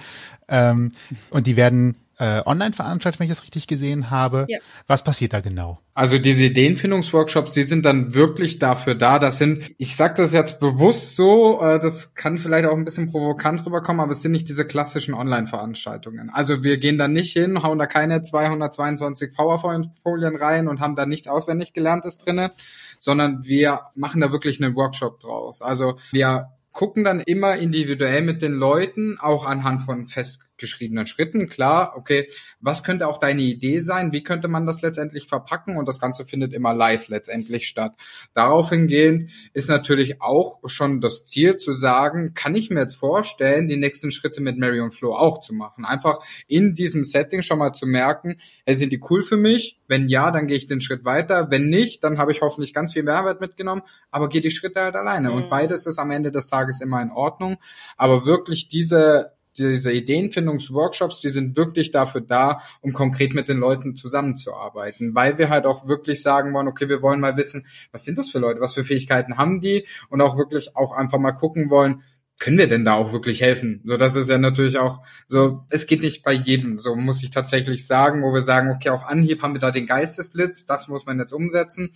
[0.49, 0.91] Ähm,
[1.29, 4.45] und die werden äh, online veranstaltet, wenn ich das richtig gesehen habe.
[4.49, 4.59] Ja.
[4.87, 5.79] Was passiert da genau?
[5.93, 9.17] Also diese Ideenfindungsworkshops, die sind dann wirklich dafür da.
[9.17, 13.11] Das sind, ich sage das jetzt bewusst so, äh, das kann vielleicht auch ein bisschen
[13.11, 16.29] provokant rüberkommen, aber es sind nicht diese klassischen Online-Veranstaltungen.
[16.29, 21.05] Also wir gehen da nicht hin, hauen da keine 222 PowerPoint-Folien rein und haben da
[21.05, 22.51] nichts auswendig gelerntes drinne,
[22.97, 25.61] sondern wir machen da wirklich einen Workshop draus.
[25.61, 31.47] Also wir gucken dann immer individuell mit den Leuten, auch anhand von fest geschriebenen Schritten.
[31.47, 32.27] Klar, okay,
[32.59, 34.11] was könnte auch deine Idee sein?
[34.11, 35.77] Wie könnte man das letztendlich verpacken?
[35.77, 37.93] Und das Ganze findet immer live letztendlich statt.
[38.33, 43.67] Darauf hingehend ist natürlich auch schon das Ziel zu sagen, kann ich mir jetzt vorstellen,
[43.67, 45.85] die nächsten Schritte mit Mary und Flo auch zu machen.
[45.85, 49.79] Einfach in diesem Setting schon mal zu merken, hey, sind die cool für mich?
[49.87, 51.51] Wenn ja, dann gehe ich den Schritt weiter.
[51.51, 54.95] Wenn nicht, dann habe ich hoffentlich ganz viel Mehrwert mitgenommen, aber gehe die Schritte halt
[54.95, 55.29] alleine.
[55.29, 55.35] Mhm.
[55.35, 57.57] Und beides ist am Ende des Tages immer in Ordnung.
[57.97, 63.95] Aber wirklich diese diese Ideenfindungsworkshops, die sind wirklich dafür da, um konkret mit den Leuten
[63.95, 68.17] zusammenzuarbeiten, weil wir halt auch wirklich sagen wollen, okay, wir wollen mal wissen, was sind
[68.17, 69.87] das für Leute, was für Fähigkeiten haben die?
[70.09, 72.03] Und auch wirklich auch einfach mal gucken wollen,
[72.37, 73.81] können wir denn da auch wirklich helfen?
[73.85, 77.29] So, das ist ja natürlich auch so, es geht nicht bei jedem, so muss ich
[77.29, 81.05] tatsächlich sagen, wo wir sagen, okay, auf Anhieb haben wir da den Geistesblitz, das muss
[81.05, 81.91] man jetzt umsetzen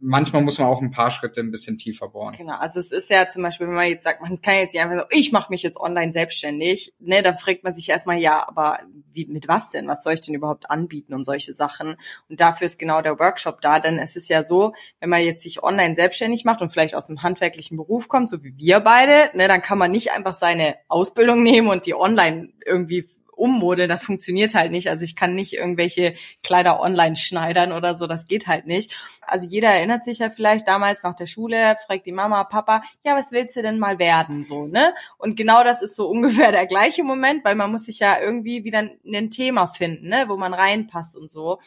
[0.00, 2.36] manchmal muss man auch ein paar Schritte ein bisschen tiefer bohren.
[2.36, 4.82] Genau, also es ist ja zum Beispiel, wenn man jetzt sagt, man kann jetzt nicht
[4.82, 8.46] einfach so, ich mache mich jetzt online selbstständig, ne, dann fragt man sich erstmal, ja,
[8.46, 8.80] aber
[9.12, 9.88] wie, mit was denn?
[9.88, 11.96] Was soll ich denn überhaupt anbieten und solche Sachen?
[12.28, 15.42] Und dafür ist genau der Workshop da, denn es ist ja so, wenn man jetzt
[15.42, 19.36] sich online selbstständig macht und vielleicht aus einem handwerklichen Beruf kommt, so wie wir beide,
[19.36, 23.08] ne, dann kann man nicht einfach seine Ausbildung nehmen und die online irgendwie
[23.38, 24.88] ummodeln, das funktioniert halt nicht.
[24.88, 28.92] Also ich kann nicht irgendwelche Kleider online schneidern oder so, das geht halt nicht.
[29.22, 33.16] Also jeder erinnert sich ja vielleicht damals nach der Schule, fragt die Mama, Papa, ja,
[33.16, 34.94] was willst du denn mal werden, so, ne?
[35.16, 38.64] Und genau das ist so ungefähr der gleiche Moment, weil man muss sich ja irgendwie
[38.64, 41.58] wieder ein Thema finden, ne, wo man reinpasst und so.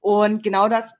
[0.00, 0.92] Und genau das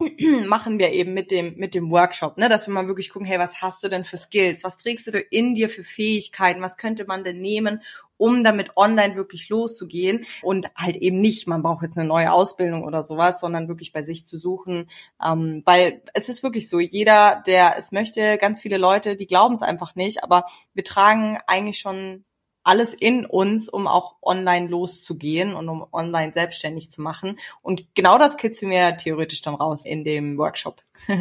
[0.46, 3.38] machen wir eben mit dem mit dem Workshop, ne, dass wir mal wirklich gucken, hey,
[3.38, 4.62] was hast du denn für Skills?
[4.62, 6.62] Was trägst du in dir für Fähigkeiten?
[6.62, 7.82] Was könnte man denn nehmen,
[8.16, 12.84] um damit online wirklich loszugehen und halt eben nicht, man braucht jetzt eine neue Ausbildung
[12.84, 14.88] oder sowas, sondern wirklich bei sich zu suchen,
[15.24, 19.54] ähm, weil es ist wirklich so, jeder, der es möchte, ganz viele Leute, die glauben
[19.54, 22.24] es einfach nicht, aber wir tragen eigentlich schon
[22.68, 27.38] alles in uns, um auch online loszugehen und um online selbstständig zu machen.
[27.62, 30.82] Und genau das kitzeln wir theoretisch dann raus in dem Workshop.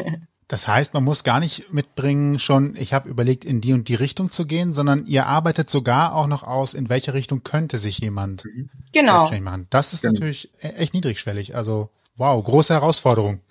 [0.50, 3.96] Das heißt, man muss gar nicht mitbringen, schon, ich habe überlegt, in die und die
[3.96, 8.00] Richtung zu gehen, sondern ihr arbeitet sogar auch noch aus, in welche Richtung könnte sich
[8.00, 8.48] jemand
[8.94, 9.16] genau.
[9.16, 9.68] selbstständig machen.
[9.72, 10.14] Das ist genau.
[10.14, 11.58] natürlich e-, echt niedrigschwellig.
[11.58, 13.42] Also Wow, große Herausforderung.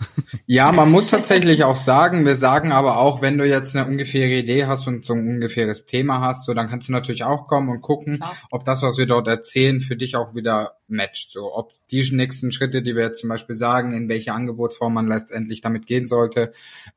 [0.48, 4.33] Ja, man muss tatsächlich auch sagen, wir sagen aber auch, wenn du jetzt eine ungefähre
[4.33, 7.68] Idee hast und so ein ungefähres Thema hast, so dann kannst du natürlich auch kommen
[7.68, 8.37] und gucken, Klar.
[8.50, 11.31] ob das, was wir dort erzählen, für dich auch wieder matcht.
[11.31, 15.07] So, ob die nächsten Schritte, die wir jetzt zum Beispiel sagen, in welche Angebotsform man
[15.07, 16.52] letztendlich damit gehen sollte,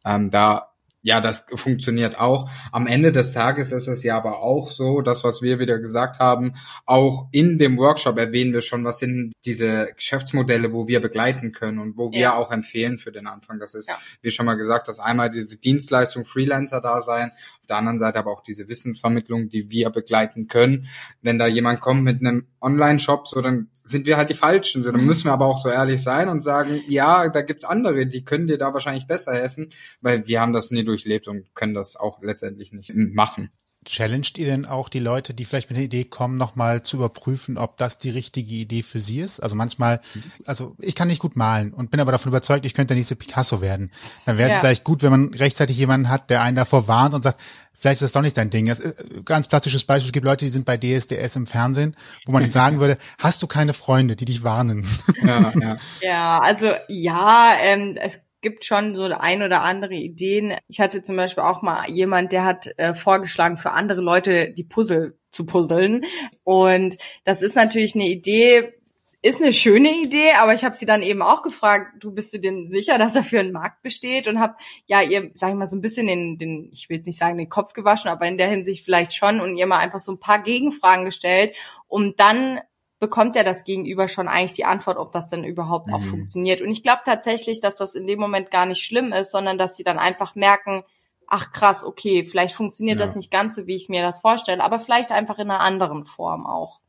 [0.05, 0.68] ähm, da
[1.02, 2.50] ja, das funktioniert auch.
[2.72, 6.20] Am Ende des Tages ist es ja aber auch so, das, was wir wieder gesagt
[6.20, 6.54] haben,
[6.86, 11.80] auch in dem Workshop erwähnen wir schon, was sind diese Geschäftsmodelle, wo wir begleiten können
[11.80, 12.36] und wo wir ja.
[12.36, 13.60] auch empfehlen für den Anfang.
[13.60, 13.98] Das ist, ja.
[14.22, 17.32] wie schon mal gesagt, dass einmal diese Dienstleistung Freelancer da sein,
[17.62, 20.88] auf der anderen Seite aber auch diese Wissensvermittlung, die wir begleiten können.
[21.22, 24.84] Wenn da jemand kommt mit einem Online-Shop, so dann sind wir halt die Falschen.
[24.84, 28.06] So, dann müssen wir aber auch so ehrlich sein und sagen, ja, da gibt's andere,
[28.06, 29.69] die können dir da wahrscheinlich besser helfen,
[30.02, 33.52] weil wir haben das nie durchlebt und können das auch letztendlich nicht machen.
[33.86, 37.58] Challenged ihr denn auch die Leute, die vielleicht mit der Idee kommen, nochmal zu überprüfen,
[37.58, 39.39] ob das die richtige Idee für sie ist?
[39.39, 40.02] Also manchmal,
[40.46, 43.15] also ich kann nicht gut malen und bin aber davon überzeugt, ich könnte der nächste
[43.15, 43.92] Picasso werden.
[44.26, 44.62] Dann wäre es ja.
[44.62, 47.39] vielleicht gut, wenn man rechtzeitig jemanden hat, der einen davor warnt und sagt,
[47.74, 48.65] vielleicht ist das doch nicht dein Ding.
[48.65, 50.08] Das ist ein ganz plastisches Beispiel.
[50.08, 53.48] Es gibt Leute, die sind bei DSDS im Fernsehen, wo man sagen würde, hast du
[53.48, 54.86] keine Freunde, die dich warnen?
[55.24, 55.78] Ja, ja.
[56.02, 60.56] ja also ja, ähm, es gibt schon so ein oder andere Ideen.
[60.67, 64.63] Ich hatte zum Beispiel auch mal jemand, der hat äh, vorgeschlagen, für andere Leute die
[64.63, 66.06] Puzzle zu puzzeln.
[66.43, 68.73] Und das ist natürlich eine Idee,
[69.21, 72.39] ist eine schöne Idee, aber ich habe sie dann eben auch gefragt, du bist du
[72.39, 75.75] denn sicher, dass dafür ein Markt besteht und habe ja ihr, sag ich mal, so
[75.75, 78.49] ein bisschen den, den, ich will jetzt nicht sagen den Kopf gewaschen, aber in der
[78.49, 81.54] Hinsicht vielleicht schon und ihr mal einfach so ein paar Gegenfragen gestellt,
[81.88, 82.62] um dann
[83.00, 85.94] bekommt ja das Gegenüber schon eigentlich die Antwort, ob das denn überhaupt mhm.
[85.94, 86.62] auch funktioniert.
[86.62, 89.78] Und ich glaube tatsächlich, dass das in dem Moment gar nicht schlimm ist, sondern dass
[89.78, 90.84] sie dann einfach merken,
[91.28, 93.06] ach krass, okay, vielleicht funktioniert ja.
[93.06, 96.04] das nicht ganz so, wie ich mir das vorstelle, aber vielleicht einfach in einer anderen
[96.04, 96.80] Form auch.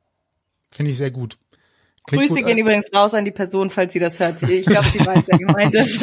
[0.70, 1.38] Finde ich sehr gut.
[2.06, 4.42] Klingt Grüße gut, gehen übrigens raus an die Person, falls sie das hört.
[4.42, 6.02] Ich glaube, sie weiß, wer gemeint ist.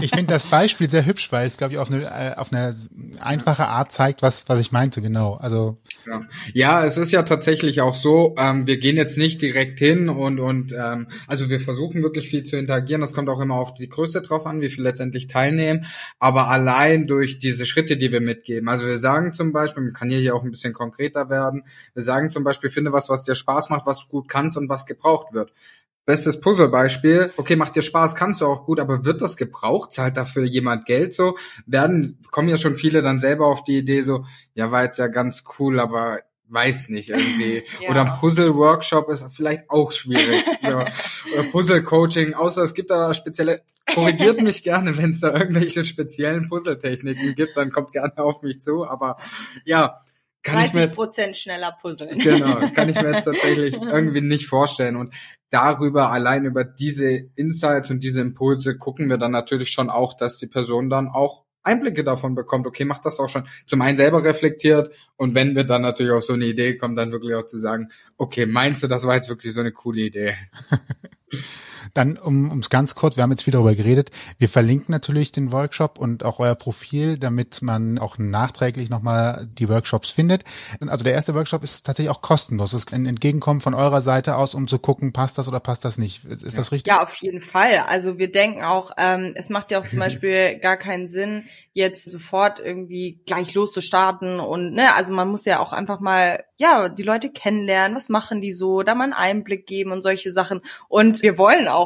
[0.00, 2.74] ich finde das Beispiel sehr hübsch, weil es, glaube ich, auf eine, äh, auf eine
[3.20, 5.34] einfache Art zeigt, was, was ich meinte, genau.
[5.34, 6.22] Also ja.
[6.54, 10.38] ja, es ist ja tatsächlich auch so, ähm, wir gehen jetzt nicht direkt hin und,
[10.38, 13.00] und ähm, also wir versuchen wirklich viel zu interagieren.
[13.00, 15.86] Das kommt auch immer auf die Größe drauf an, wie viel letztendlich teilnehmen.
[16.18, 18.68] Aber allein durch diese Schritte, die wir mitgeben.
[18.68, 22.30] Also wir sagen zum Beispiel, man kann hier auch ein bisschen konkreter werden, wir sagen
[22.30, 25.32] zum Beispiel, finde was, was dir Spaß macht, was du gut kannst und was gebraucht
[25.32, 25.41] wird.
[26.04, 27.32] Bestes Puzzlebeispiel.
[27.36, 29.92] Okay, macht dir Spaß, kannst du auch gut, aber wird das gebraucht?
[29.92, 31.36] Zahlt dafür jemand Geld so?
[31.64, 34.24] Werden, kommen ja schon viele dann selber auf die Idee so,
[34.54, 36.18] ja, war jetzt ja ganz cool, aber
[36.52, 37.62] weiß nicht irgendwie.
[37.80, 37.90] ja.
[37.90, 40.44] Oder ein Puzzle-Workshop ist vielleicht auch schwierig.
[40.62, 40.68] so.
[41.34, 43.62] Oder Puzzle-Coaching, außer es gibt da spezielle,
[43.94, 48.60] korrigiert mich gerne, wenn es da irgendwelche speziellen Puzzle-Techniken gibt, dann kommt gerne auf mich
[48.60, 48.84] zu.
[48.84, 49.16] Aber
[49.64, 50.00] ja,
[50.42, 52.18] kann 30 Prozent schneller puzzeln.
[52.18, 54.96] Genau, kann ich mir jetzt tatsächlich irgendwie nicht vorstellen.
[54.96, 55.14] Und
[55.50, 60.38] darüber, allein über diese Insights und diese Impulse gucken wir dann natürlich schon auch, dass
[60.38, 64.24] die Person dann auch Einblicke davon bekommt, okay, macht das auch schon zum einen selber
[64.24, 67.56] reflektiert und wenn wir dann natürlich auf so eine Idee kommen, dann wirklich auch zu
[67.56, 70.34] sagen, okay, meinst du, das war jetzt wirklich so eine coole Idee?
[71.94, 75.52] Dann, um es ganz kurz, wir haben jetzt viel darüber geredet, wir verlinken natürlich den
[75.52, 80.44] Workshop und auch euer Profil, damit man auch nachträglich nochmal die Workshops findet.
[80.86, 82.72] Also der erste Workshop ist tatsächlich auch kostenlos.
[82.72, 85.84] Es ist ein Entgegenkommen von eurer Seite aus, um zu gucken, passt das oder passt
[85.84, 86.24] das nicht.
[86.24, 86.92] Ist, ist das richtig?
[86.92, 87.78] Ja, auf jeden Fall.
[87.88, 92.10] Also wir denken auch, ähm, es macht ja auch zum Beispiel gar keinen Sinn, jetzt
[92.10, 97.02] sofort irgendwie gleich loszustarten und ne, also man muss ja auch einfach mal ja die
[97.02, 100.60] Leute kennenlernen, was machen die so, da mal einen Einblick geben und solche Sachen.
[100.88, 101.81] Und wir wollen auch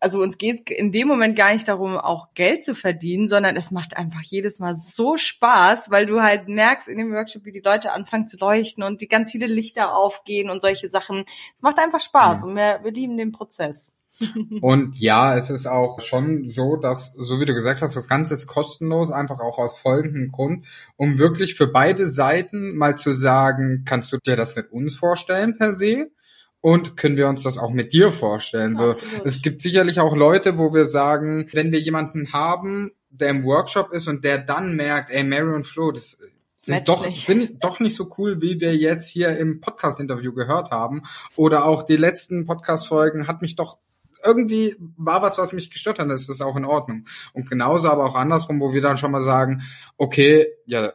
[0.00, 3.56] also uns geht es in dem Moment gar nicht darum, auch Geld zu verdienen, sondern
[3.56, 7.52] es macht einfach jedes Mal so Spaß, weil du halt merkst in dem Workshop, wie
[7.52, 11.24] die Leute anfangen zu leuchten und die ganz viele Lichter aufgehen und solche Sachen.
[11.54, 12.48] Es macht einfach Spaß mhm.
[12.48, 13.92] und wir, wir lieben den Prozess.
[14.62, 18.34] Und ja, es ist auch schon so, dass, so wie du gesagt hast, das Ganze
[18.34, 23.84] ist kostenlos, einfach auch aus folgendem Grund, um wirklich für beide Seiten mal zu sagen,
[23.86, 26.10] kannst du dir das mit uns vorstellen per se?
[26.60, 28.74] Und können wir uns das auch mit dir vorstellen?
[28.74, 28.94] So,
[29.24, 33.92] es gibt sicherlich auch Leute, wo wir sagen, wenn wir jemanden haben, der im Workshop
[33.92, 36.18] ist und der dann merkt, ey, Mary und Flo, das
[36.56, 41.04] sind doch, sind doch nicht so cool, wie wir jetzt hier im Podcast-Interview gehört haben.
[41.36, 43.78] Oder auch die letzten Podcast-Folgen hat mich doch
[44.24, 47.06] irgendwie war was, was mich gestört hat, das ist auch in Ordnung.
[47.32, 49.62] Und genauso aber auch andersrum, wo wir dann schon mal sagen,
[49.96, 50.92] okay, ja,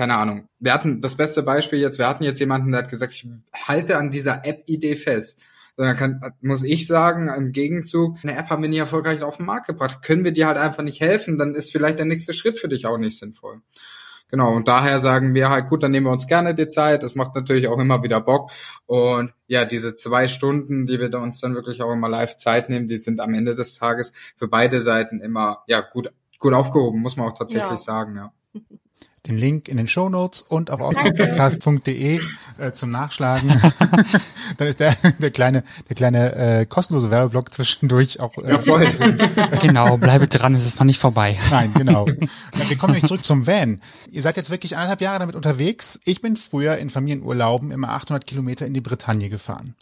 [0.00, 0.48] keine Ahnung.
[0.58, 3.98] Wir hatten das beste Beispiel jetzt, wir hatten jetzt jemanden, der hat gesagt, ich halte
[3.98, 5.42] an dieser App-Idee fest.
[5.76, 9.44] Dann kann, muss ich sagen, im Gegenzug, eine App haben wir nie erfolgreich auf den
[9.44, 10.00] Markt gebracht.
[10.00, 12.86] Können wir dir halt einfach nicht helfen, dann ist vielleicht der nächste Schritt für dich
[12.86, 13.60] auch nicht sinnvoll.
[14.30, 17.02] Genau, und daher sagen wir halt, gut, dann nehmen wir uns gerne die Zeit.
[17.02, 18.52] Das macht natürlich auch immer wieder Bock.
[18.86, 22.88] Und ja, diese zwei Stunden, die wir uns dann wirklich auch immer live Zeit nehmen,
[22.88, 27.18] die sind am Ende des Tages für beide Seiten immer ja gut, gut aufgehoben, muss
[27.18, 27.76] man auch tatsächlich ja.
[27.76, 28.32] sagen, ja.
[29.26, 32.20] den Link in den Show Notes und auf ausgangpodcast.de
[32.58, 33.48] äh, zum Nachschlagen.
[34.58, 38.90] Dann ist der, der kleine, der kleine äh, kostenlose Werbeblock zwischendurch auch äh, ja, voll.
[38.90, 39.18] drin.
[39.60, 41.38] Genau, bleibe dran, es ist noch nicht vorbei.
[41.50, 42.06] Nein, genau.
[42.58, 43.80] Ja, wir kommen nämlich zurück zum Van.
[44.10, 46.00] Ihr seid jetzt wirklich eineinhalb Jahre damit unterwegs.
[46.04, 49.74] Ich bin früher in Familienurlauben immer 800 Kilometer in die Bretagne gefahren.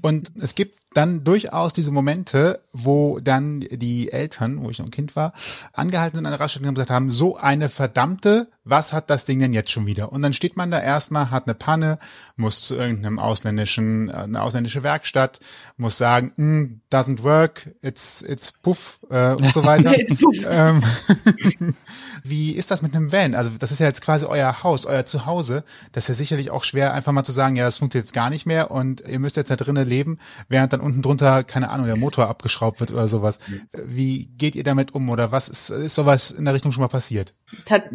[0.00, 4.90] Und es gibt dann durchaus diese Momente, wo dann die Eltern, wo ich noch ein
[4.90, 5.32] Kind war,
[5.72, 9.40] angehalten sind an der Raststätte und gesagt haben, so eine verdammte, was hat das Ding
[9.40, 10.12] denn jetzt schon wieder?
[10.12, 11.98] Und dann steht man da erstmal, hat eine Panne,
[12.36, 15.40] muss zu irgendeinem ausländischen, äh, eine ausländische Werkstatt,
[15.76, 19.94] muss sagen, mm, doesn't work, it's, it's puff äh, und so weiter.
[20.48, 20.82] ähm,
[22.22, 23.34] wie ist das mit einem Van?
[23.34, 25.64] Also das ist ja jetzt quasi euer Haus, euer Zuhause.
[25.90, 28.30] Das ist ja sicherlich auch schwer, einfach mal zu sagen, ja, das funktioniert jetzt gar
[28.30, 31.86] nicht mehr und ihr müsst jetzt da drinnen leben, während dann unten drunter, keine Ahnung,
[31.86, 33.38] der Motor abgeschraubt wird oder sowas.
[33.72, 36.88] Wie geht ihr damit um oder was ist, ist sowas in der Richtung schon mal
[36.88, 37.34] passiert?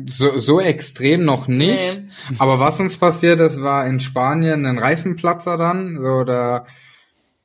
[0.06, 2.02] So, so extrem noch nicht.
[2.02, 2.38] Nee.
[2.40, 5.98] Aber was uns passiert ist, war in Spanien ein Reifenplatzer dann.
[5.98, 6.66] So, da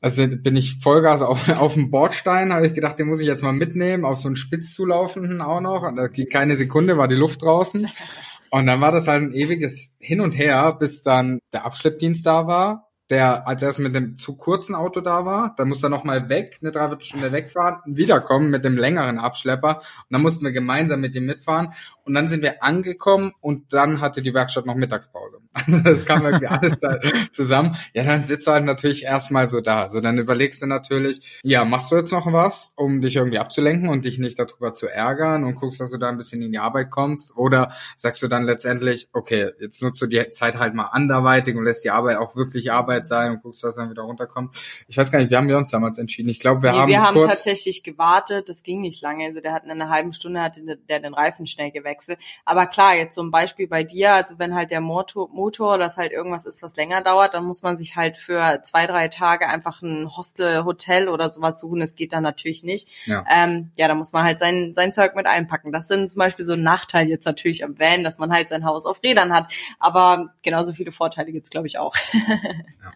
[0.01, 3.43] also bin ich Vollgas auf, auf dem Bordstein, habe ich gedacht, den muss ich jetzt
[3.43, 5.83] mal mitnehmen, auf so einen Spitz zulaufenden auch noch.
[5.83, 7.89] Und da ging keine Sekunde, war die Luft draußen.
[8.51, 12.47] Und dann war das halt ein ewiges Hin und Her, bis dann der Abschleppdienst da
[12.47, 15.55] war der als erst mit dem zu kurzen Auto da war.
[15.59, 19.77] Dann musste er nochmal weg, eine Dreiviertelstunde wegfahren, wiederkommen mit dem längeren Abschlepper.
[19.81, 21.75] Und dann mussten wir gemeinsam mit ihm mitfahren.
[22.05, 25.39] Und dann sind wir angekommen und dann hatte die Werkstatt noch Mittagspause.
[25.55, 26.99] Also das kam irgendwie alles da
[27.31, 27.77] zusammen.
[27.93, 29.91] Ja, dann sitzt du halt natürlich erstmal so da.
[29.91, 33.89] So, dann überlegst du natürlich, ja, machst du jetzt noch was, um dich irgendwie abzulenken
[33.89, 36.59] und dich nicht darüber zu ärgern und guckst, dass du da ein bisschen in die
[36.59, 37.37] Arbeit kommst?
[37.37, 41.65] Oder sagst du dann letztendlich, okay, jetzt nutzt du die Zeit halt mal anderweitig und
[41.65, 42.73] lässt die Arbeit auch wirklich
[43.03, 44.55] Arbeit sein und guckst, dass dann wieder runterkommt.
[44.89, 46.29] Ich weiß gar nicht, wie haben wir uns damals entschieden?
[46.29, 49.27] Ich glaube, wir nee, haben Wir haben kurz tatsächlich gewartet, das ging nicht lange.
[49.27, 52.17] Also der hat in einer halben Stunde hatte der den Reifen schnell gewechselt Wechsel.
[52.45, 56.13] Aber klar, jetzt ein Beispiel bei dir, also wenn halt der Motor, Motor, das halt
[56.13, 59.83] irgendwas ist, was länger dauert, dann muss man sich halt für zwei, drei Tage einfach
[59.83, 61.81] ein Hostel, Hotel oder sowas suchen.
[61.81, 62.89] Das geht dann natürlich nicht.
[63.07, 65.73] Ja, ähm, ja da muss man halt sein, sein Zeug mit einpacken.
[65.73, 68.65] Das sind zum Beispiel so ein Nachteil jetzt natürlich am Van, dass man halt sein
[68.65, 69.53] Haus auf Rädern hat.
[69.79, 71.95] Aber genauso viele Vorteile gibt's glaube ich, auch.
[72.13, 72.92] ja.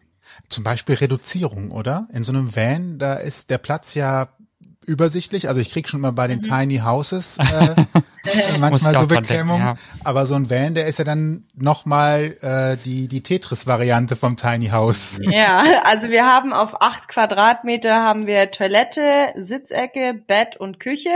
[0.48, 2.08] Zum Beispiel Reduzierung, oder?
[2.12, 4.28] In so einem Van, da ist der Platz ja
[4.86, 5.48] übersichtlich.
[5.48, 6.42] Also ich krieg schon mal bei den mhm.
[6.42, 7.74] Tiny Houses äh,
[8.58, 9.60] manchmal so Beklemmung.
[9.60, 9.74] Ja.
[10.04, 14.68] Aber so ein Van, der ist ja dann nochmal äh, die, die Tetris-Variante vom Tiny
[14.68, 15.18] House.
[15.22, 21.10] Ja, also wir haben auf acht Quadratmeter haben wir Toilette, Sitzecke, Bett und Küche.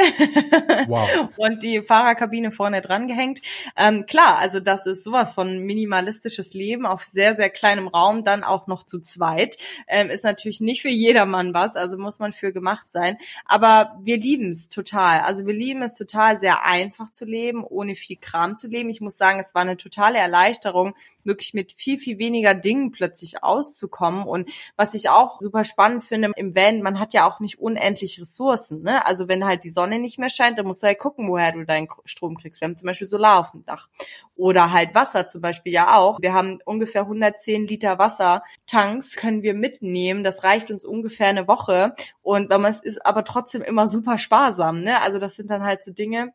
[0.86, 1.08] Wow.
[1.36, 3.40] und die Fahrerkabine vorne dran gehängt.
[3.76, 8.44] Ähm, klar, also das ist sowas von minimalistisches Leben auf sehr, sehr kleinem Raum, dann
[8.44, 9.56] auch noch zu zweit.
[9.86, 13.16] Ähm, ist natürlich nicht für jedermann was, also muss man für gemacht sein.
[13.44, 15.20] Aber wir lieben es total.
[15.20, 18.90] Also wir lieben es total sehr einfach einfach zu leben, ohne viel Kram zu leben.
[18.90, 23.42] Ich muss sagen, es war eine totale Erleichterung, wirklich mit viel, viel weniger Dingen plötzlich
[23.42, 24.24] auszukommen.
[24.24, 28.20] Und was ich auch super spannend finde im Van, man hat ja auch nicht unendlich
[28.20, 28.82] Ressourcen.
[28.82, 29.04] Ne?
[29.06, 31.64] Also wenn halt die Sonne nicht mehr scheint, dann musst du halt gucken, woher du
[31.64, 32.60] deinen Strom kriegst.
[32.60, 33.88] Wir haben zum Beispiel Solar auf dem Dach.
[34.36, 36.18] Oder halt Wasser zum Beispiel ja auch.
[36.20, 40.24] Wir haben ungefähr 110 Liter Wassertanks, können wir mitnehmen.
[40.24, 41.94] Das reicht uns ungefähr eine Woche.
[42.22, 44.82] Und man ist aber trotzdem immer super sparsam.
[44.82, 45.00] Ne?
[45.00, 46.32] Also das sind dann halt so Dinge,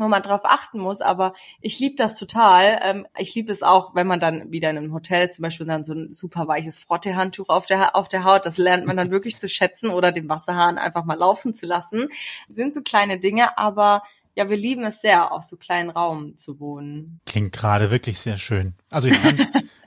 [0.00, 2.80] wo man drauf achten muss, aber ich liebe das total.
[2.82, 5.66] Ähm, ich liebe es auch, wenn man dann wieder in einem Hotel ist, zum Beispiel
[5.66, 8.46] dann so ein super weiches Frottehandtuch auf der, auf der Haut.
[8.46, 12.08] Das lernt man dann wirklich zu schätzen oder den Wasserhahn einfach mal laufen zu lassen.
[12.48, 14.02] Das sind so kleine Dinge, aber
[14.34, 17.20] ja, wir lieben es sehr, auf so kleinen Raum zu wohnen.
[17.26, 18.74] Klingt gerade wirklich sehr schön.
[18.88, 19.36] Also ich kann,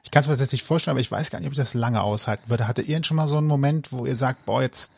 [0.03, 2.01] ich kann es mir tatsächlich vorstellen, aber ich weiß gar nicht, ob ich das lange
[2.01, 2.67] aushalten würde.
[2.67, 4.93] Hatte ihr schon mal so einen Moment, wo ihr sagt, boah, jetzt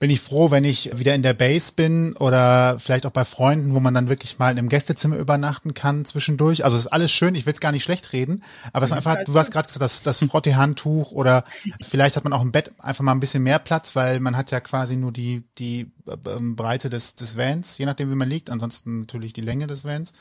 [0.00, 3.74] bin ich froh, wenn ich wieder in der Base bin oder vielleicht auch bei Freunden,
[3.74, 6.64] wo man dann wirklich mal in einem Gästezimmer übernachten kann zwischendurch.
[6.64, 8.96] Also es ist alles schön, ich will es gar nicht schlecht reden, aber es ist
[8.96, 11.44] einfach, du hast gerade gesagt, das, das Frotte-Handtuch oder
[11.82, 14.50] vielleicht hat man auch im Bett einfach mal ein bisschen mehr Platz, weil man hat
[14.50, 15.92] ja quasi nur die, die
[16.26, 19.84] ähm, Breite des, des Vans, je nachdem wie man liegt, ansonsten natürlich die Länge des
[19.84, 20.14] Vans.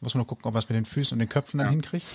[0.00, 1.72] Muss man nur gucken, ob man es mit den Füßen und den Köpfen dann ja.
[1.72, 2.06] hinkriegt.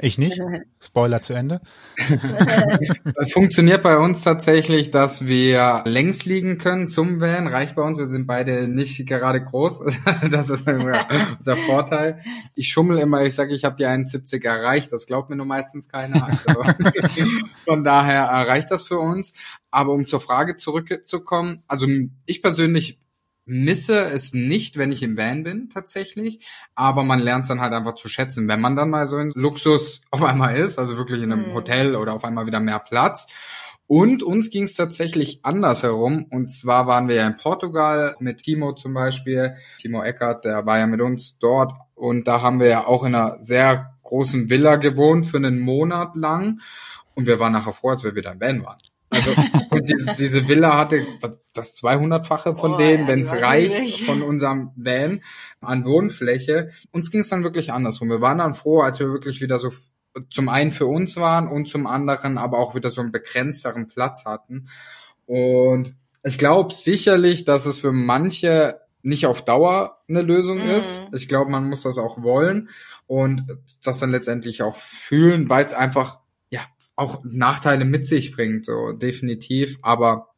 [0.00, 0.40] Ich nicht.
[0.82, 1.60] Spoiler zu Ende.
[3.32, 7.46] Funktioniert bei uns tatsächlich, dass wir längs liegen können zum Van.
[7.46, 7.98] Reicht bei uns.
[7.98, 9.82] Wir sind beide nicht gerade groß.
[10.30, 12.20] Das ist unser Vorteil.
[12.54, 13.22] Ich schummel immer.
[13.22, 14.92] Ich sage, ich habe die 1,70 erreicht.
[14.92, 16.26] Das glaubt mir nur meistens keiner.
[16.26, 16.62] Also
[17.64, 19.32] von daher reicht das für uns.
[19.70, 21.86] Aber um zur Frage zurückzukommen, also
[22.26, 22.98] ich persönlich
[23.48, 26.46] misse es nicht, wenn ich im Van bin, tatsächlich.
[26.74, 29.32] Aber man lernt es dann halt einfach zu schätzen, wenn man dann mal so in
[29.34, 31.54] Luxus auf einmal ist, also wirklich in einem mhm.
[31.54, 33.26] Hotel oder auf einmal wieder mehr Platz.
[33.86, 36.26] Und uns ging es tatsächlich andersherum.
[36.30, 39.56] Und zwar waren wir ja in Portugal mit Timo zum Beispiel.
[39.80, 41.72] Timo Eckert, der war ja mit uns dort.
[41.94, 46.16] Und da haben wir ja auch in einer sehr großen Villa gewohnt für einen Monat
[46.16, 46.60] lang.
[47.14, 48.78] Und wir waren nachher froh, als wir wieder im Van waren.
[49.10, 49.30] Also
[49.80, 51.06] diese, diese Villa hatte
[51.54, 54.04] das 200-fache von oh, denen, ja, wenn es reicht, nicht.
[54.04, 55.22] von unserem Van
[55.60, 56.70] an Wohnfläche.
[56.92, 58.10] Uns ging es dann wirklich andersrum.
[58.10, 59.70] Wir waren dann froh, als wir wirklich wieder so
[60.30, 64.24] zum einen für uns waren und zum anderen aber auch wieder so einen begrenzteren Platz
[64.24, 64.68] hatten.
[65.26, 65.94] Und
[66.24, 70.70] ich glaube sicherlich, dass es für manche nicht auf Dauer eine Lösung mhm.
[70.70, 71.00] ist.
[71.12, 72.68] Ich glaube, man muss das auch wollen
[73.06, 73.46] und
[73.84, 76.18] das dann letztendlich auch fühlen, weil es einfach
[76.98, 79.78] auch Nachteile mit sich bringt, so definitiv.
[79.82, 80.34] Aber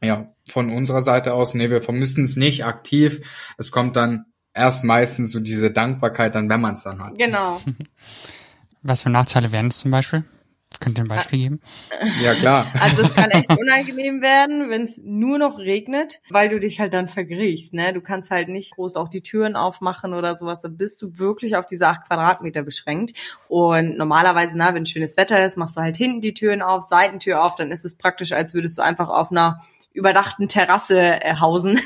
[0.00, 3.20] ja, von unserer Seite aus, nee, wir vermissen es nicht aktiv.
[3.58, 7.18] Es kommt dann erst meistens so diese Dankbarkeit dann, wenn man es dann hat.
[7.18, 7.60] Genau.
[8.82, 10.22] Was für Nachteile wären es zum Beispiel?
[10.80, 11.60] Könnt ihr ein Beispiel geben?
[12.22, 12.66] Ja, klar.
[12.80, 16.94] Also es kann echt unangenehm werden, wenn es nur noch regnet, weil du dich halt
[16.94, 17.74] dann vergriechst.
[17.74, 17.92] Ne?
[17.92, 20.62] Du kannst halt nicht groß auch die Türen aufmachen oder sowas.
[20.62, 23.12] Da bist du wirklich auf diese acht Quadratmeter beschränkt.
[23.48, 27.42] Und normalerweise, na, wenn schönes Wetter ist, machst du halt hinten die Türen auf, Seitentür
[27.42, 29.60] auf, dann ist es praktisch, als würdest du einfach auf einer
[29.92, 31.80] überdachten Terrasse äh, hausen.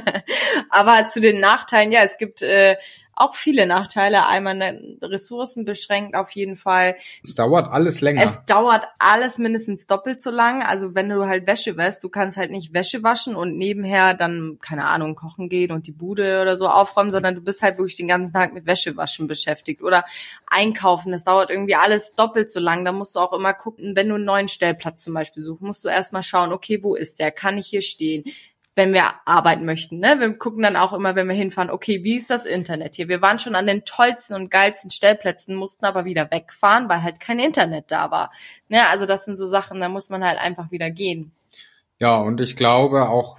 [0.70, 2.76] Aber zu den Nachteilen, ja, es gibt äh,
[3.20, 4.26] auch viele Nachteile.
[4.26, 6.96] Einmal ne, Ressourcen beschränkt auf jeden Fall.
[7.22, 8.24] Es dauert alles länger.
[8.24, 10.62] Es dauert alles mindestens doppelt so lang.
[10.62, 14.58] Also wenn du halt Wäsche wäschst, du kannst halt nicht Wäsche waschen und nebenher dann,
[14.60, 17.96] keine Ahnung, kochen gehen und die Bude oder so aufräumen, sondern du bist halt wirklich
[17.96, 20.04] den ganzen Tag mit Wäschewaschen beschäftigt oder
[20.46, 21.12] einkaufen.
[21.12, 22.84] Das dauert irgendwie alles doppelt so lang.
[22.84, 25.84] Da musst du auch immer gucken, wenn du einen neuen Stellplatz zum Beispiel suchst, musst
[25.84, 27.30] du erstmal schauen, okay, wo ist der?
[27.30, 28.24] Kann ich hier stehen?
[28.76, 29.98] Wenn wir arbeiten möchten.
[29.98, 30.16] Ne?
[30.18, 33.08] Wir gucken dann auch immer, wenn wir hinfahren, okay, wie ist das Internet hier?
[33.08, 37.20] Wir waren schon an den tollsten und geilsten Stellplätzen, mussten aber wieder wegfahren, weil halt
[37.20, 38.30] kein Internet da war.
[38.68, 38.86] Ne?
[38.88, 41.32] Also das sind so Sachen, da muss man halt einfach wieder gehen.
[41.98, 43.38] Ja, und ich glaube auch,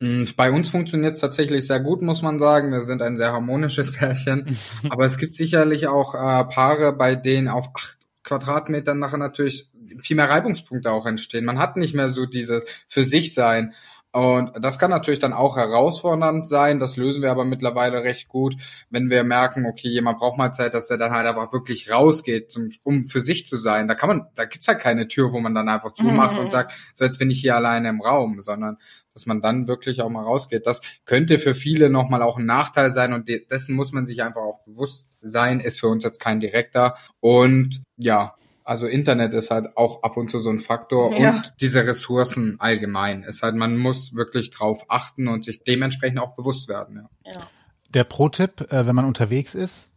[0.00, 2.70] hm, bei uns funktioniert es tatsächlich sehr gut, muss man sagen.
[2.70, 4.56] Wir sind ein sehr harmonisches Pärchen.
[4.90, 9.70] Aber es gibt sicherlich auch äh, Paare, bei denen auf acht Quadratmetern nachher natürlich
[10.00, 11.44] viel mehr Reibungspunkte auch entstehen.
[11.44, 13.74] Man hat nicht mehr so dieses für sich sein.
[14.16, 16.78] Und das kann natürlich dann auch herausfordernd sein.
[16.78, 18.56] Das lösen wir aber mittlerweile recht gut,
[18.88, 22.50] wenn wir merken, okay, jemand braucht mal Zeit, dass der dann halt einfach wirklich rausgeht,
[22.50, 23.88] zum, um für sich zu sein.
[23.88, 26.38] Da kann man, da gibt's halt keine Tür, wo man dann einfach zumacht mhm.
[26.38, 28.78] und sagt, so jetzt bin ich hier alleine im Raum, sondern
[29.12, 30.66] dass man dann wirklich auch mal rausgeht.
[30.66, 34.40] Das könnte für viele nochmal auch ein Nachteil sein und dessen muss man sich einfach
[34.40, 36.94] auch bewusst sein, ist für uns jetzt kein direkter.
[37.20, 38.34] Und ja,
[38.66, 41.30] also Internet ist halt auch ab und zu so ein Faktor ja.
[41.30, 46.34] und diese Ressourcen allgemein ist halt, man muss wirklich drauf achten und sich dementsprechend auch
[46.34, 47.08] bewusst werden.
[47.24, 47.32] Ja.
[47.32, 47.46] ja.
[47.94, 49.94] Der Pro-Tipp, äh, wenn man unterwegs ist,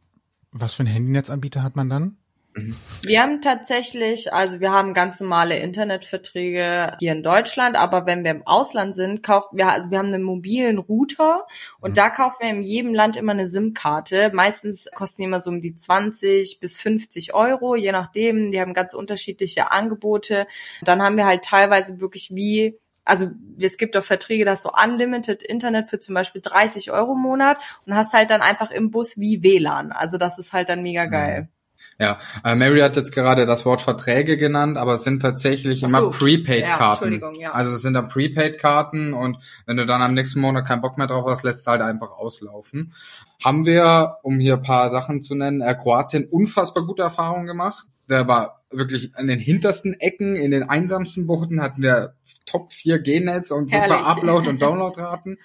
[0.51, 2.17] was für ein Handynetzanbieter hat man dann?
[3.03, 8.31] Wir haben tatsächlich, also wir haben ganz normale Internetverträge hier in Deutschland, aber wenn wir
[8.31, 11.45] im Ausland sind, kaufen wir, also wir haben einen mobilen Router
[11.79, 11.95] und mhm.
[11.95, 14.31] da kaufen wir in jedem Land immer eine SIM-Karte.
[14.33, 18.51] Meistens kosten die immer so um die 20 bis 50 Euro, je nachdem.
[18.51, 20.47] Die haben ganz unterschiedliche Angebote.
[20.81, 22.77] Dann haben wir halt teilweise wirklich wie
[23.09, 27.21] also es gibt doch Verträge, das so Unlimited Internet für zum Beispiel 30 Euro im
[27.21, 29.91] Monat und hast halt dann einfach im Bus wie WLAN.
[29.91, 31.49] Also das ist halt dann mega geil.
[31.99, 35.87] Ja, äh, Mary hat jetzt gerade das Wort Verträge genannt, aber es sind tatsächlich so,
[35.87, 37.19] immer Prepaid-Karten.
[37.19, 37.51] Ja, ja.
[37.51, 41.07] Also es sind dann Prepaid-Karten und wenn du dann am nächsten Monat keinen Bock mehr
[41.07, 42.93] drauf hast, lässt halt einfach auslaufen.
[43.43, 47.85] Haben wir, um hier paar Sachen zu nennen, äh, Kroatien unfassbar gute Erfahrungen gemacht.
[48.07, 52.13] Der war wirklich an den hintersten Ecken, in den einsamsten Buchten hatten wir
[52.45, 54.07] Top 4 G-Netz und super Herrlich.
[54.07, 55.37] Upload- und Downloadraten.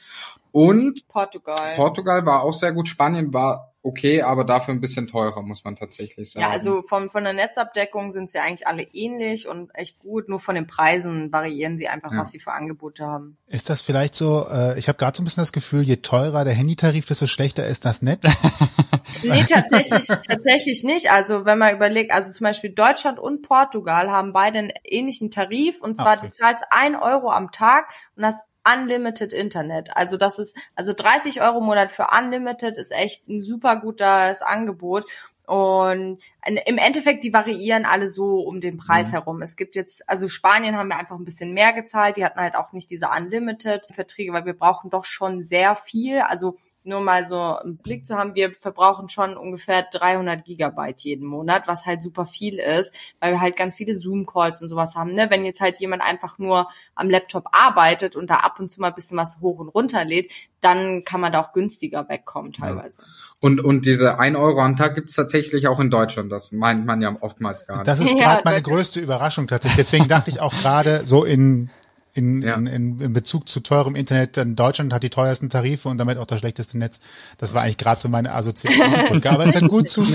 [0.52, 1.74] Und Portugal.
[1.74, 2.88] Portugal war auch sehr gut.
[2.88, 6.42] Spanien war okay, aber dafür ein bisschen teurer, muss man tatsächlich sagen.
[6.42, 10.28] Ja, also von, von der Netzabdeckung sind sie eigentlich alle ähnlich und echt gut.
[10.30, 12.16] Nur von den Preisen variieren sie einfach, ja.
[12.16, 13.36] was sie für Angebote haben.
[13.46, 16.44] Ist das vielleicht so, äh, ich habe gerade so ein bisschen das Gefühl, je teurer
[16.44, 18.22] der Handytarif, desto schlechter ist das Netz?
[19.22, 21.10] nee, tatsächlich, tatsächlich nicht.
[21.10, 25.82] Also wenn man überlegt, also zum Beispiel Deutschland und Portugal haben beide einen ähnlichen Tarif
[25.82, 26.28] und zwar okay.
[26.28, 29.96] du zahlst ein Euro am Tag und hast Unlimited Internet.
[29.96, 34.42] Also das ist, also 30 Euro im Monat für Unlimited ist echt ein super gutes
[34.42, 35.04] Angebot.
[35.46, 39.12] Und im Endeffekt, die variieren alle so um den Preis mhm.
[39.12, 39.42] herum.
[39.42, 42.16] Es gibt jetzt, also Spanien haben wir einfach ein bisschen mehr gezahlt.
[42.16, 46.20] Die hatten halt auch nicht diese Unlimited-Verträge, weil wir brauchen doch schon sehr viel.
[46.20, 51.26] Also nur mal so einen Blick zu haben, wir verbrauchen schon ungefähr 300 Gigabyte jeden
[51.26, 55.14] Monat, was halt super viel ist, weil wir halt ganz viele Zoom-Calls und sowas haben.
[55.14, 55.28] Ne?
[55.30, 58.88] Wenn jetzt halt jemand einfach nur am Laptop arbeitet und da ab und zu mal
[58.88, 63.02] ein bisschen was hoch und runter lädt, dann kann man da auch günstiger wegkommen teilweise.
[63.02, 63.08] Ja.
[63.40, 66.32] Und, und diese ein Euro am Tag gibt's tatsächlich auch in Deutschland.
[66.32, 67.86] Das meint man ja oftmals gar nicht.
[67.94, 69.86] Das ist gerade ja, meine größte Überraschung tatsächlich.
[69.86, 71.70] Deswegen dachte ich auch gerade so in
[72.14, 72.54] in, ja.
[72.54, 76.16] in, in, in Bezug zu teurem Internet, denn Deutschland hat die teuersten Tarife und damit
[76.18, 77.00] auch das schlechteste Netz.
[77.38, 79.30] Das war eigentlich gerade so meine Assoziationsbrücke.
[79.30, 80.06] Aber es ist ja gut zu,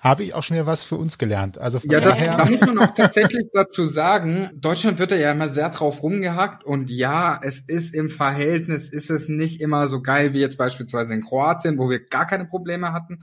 [0.00, 1.58] habe ich auch schon wieder was für uns gelernt.
[1.58, 2.36] Also von ja, das, daher.
[2.36, 6.90] Da muss man auch tatsächlich dazu sagen, Deutschland wird ja immer sehr drauf rumgehackt und
[6.90, 11.22] ja, es ist im Verhältnis, ist es nicht immer so geil wie jetzt beispielsweise in
[11.22, 13.18] Kroatien, wo wir gar keine Probleme hatten.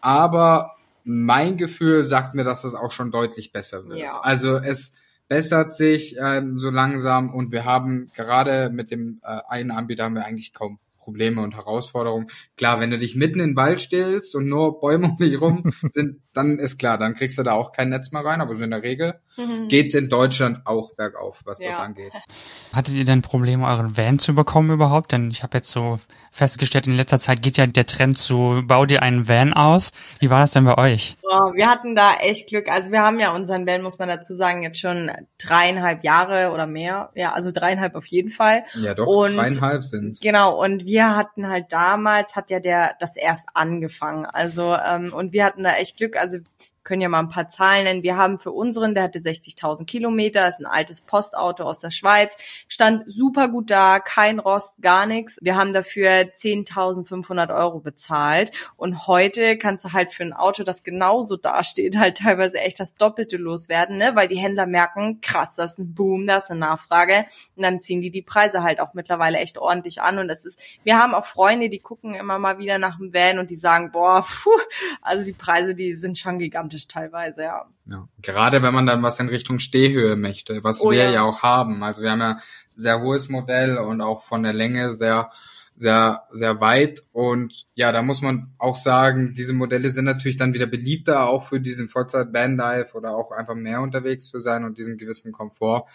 [0.00, 3.98] Aber mein Gefühl sagt mir, dass es auch schon deutlich besser wird.
[3.98, 4.20] Ja.
[4.20, 4.92] Also es,
[5.30, 10.16] bessert sich ähm, so langsam und wir haben gerade mit dem äh, einen Anbieter haben
[10.16, 12.26] wir eigentlich kaum Probleme und Herausforderungen.
[12.56, 15.62] Klar, wenn du dich mitten in den Wald stellst und nur Bäume um dich rum
[15.90, 18.64] sind, dann ist klar, dann kriegst du da auch kein Netz mehr rein, aber so
[18.64, 19.68] in der Regel mhm.
[19.68, 21.68] geht's in Deutschland auch bergauf, was ja.
[21.68, 22.12] das angeht.
[22.72, 25.12] Hattet ihr denn Probleme, euren Van zu bekommen überhaupt?
[25.12, 26.00] Denn ich habe jetzt so
[26.32, 29.92] festgestellt, in letzter Zeit geht ja der Trend zu, bau dir einen Van aus.
[30.18, 31.16] Wie war das denn bei euch?
[31.32, 32.68] Oh, wir hatten da echt Glück.
[32.68, 36.66] Also wir haben ja unseren Van, muss man dazu sagen, jetzt schon dreieinhalb Jahre oder
[36.66, 37.10] mehr.
[37.14, 38.64] Ja, also dreieinhalb auf jeden Fall.
[38.74, 40.20] Ja, doch, und, dreieinhalb sind.
[40.20, 44.26] Genau, und wir hatten halt damals, hat ja der das erst angefangen.
[44.26, 46.16] Also, ähm, und wir hatten da echt Glück.
[46.16, 46.38] Also
[46.82, 48.02] können ja mal ein paar Zahlen nennen.
[48.02, 52.34] Wir haben für unseren, der hatte 60.000 Kilometer, ist ein altes Postauto aus der Schweiz,
[52.68, 55.38] stand super gut da, kein Rost, gar nichts.
[55.40, 60.82] Wir haben dafür 10.500 Euro bezahlt und heute kannst du halt für ein Auto, das
[60.82, 64.12] genauso dasteht, halt teilweise echt das Doppelte loswerden, ne?
[64.14, 67.26] weil die Händler merken, krass, das ist ein Boom, das ist eine Nachfrage
[67.56, 70.62] und dann ziehen die die Preise halt auch mittlerweile echt ordentlich an und das ist,
[70.82, 73.92] wir haben auch Freunde, die gucken immer mal wieder nach dem Van und die sagen,
[73.92, 74.50] boah, puh,
[75.02, 77.66] also die Preise, die sind schon gigantisch gigantisch teilweise, ja.
[77.86, 78.08] ja.
[78.22, 81.10] Gerade wenn man dann was in Richtung Stehhöhe möchte, was oh, wir ja.
[81.10, 81.82] ja auch haben.
[81.82, 82.38] Also wir haben ja
[82.74, 85.30] sehr hohes Modell und auch von der Länge sehr
[85.76, 87.04] sehr, sehr weit.
[87.10, 91.42] Und ja, da muss man auch sagen, diese Modelle sind natürlich dann wieder beliebter, auch
[91.42, 95.86] für diesen Vollzeit-Bandlife oder auch einfach mehr unterwegs zu sein und diesen gewissen Komfort.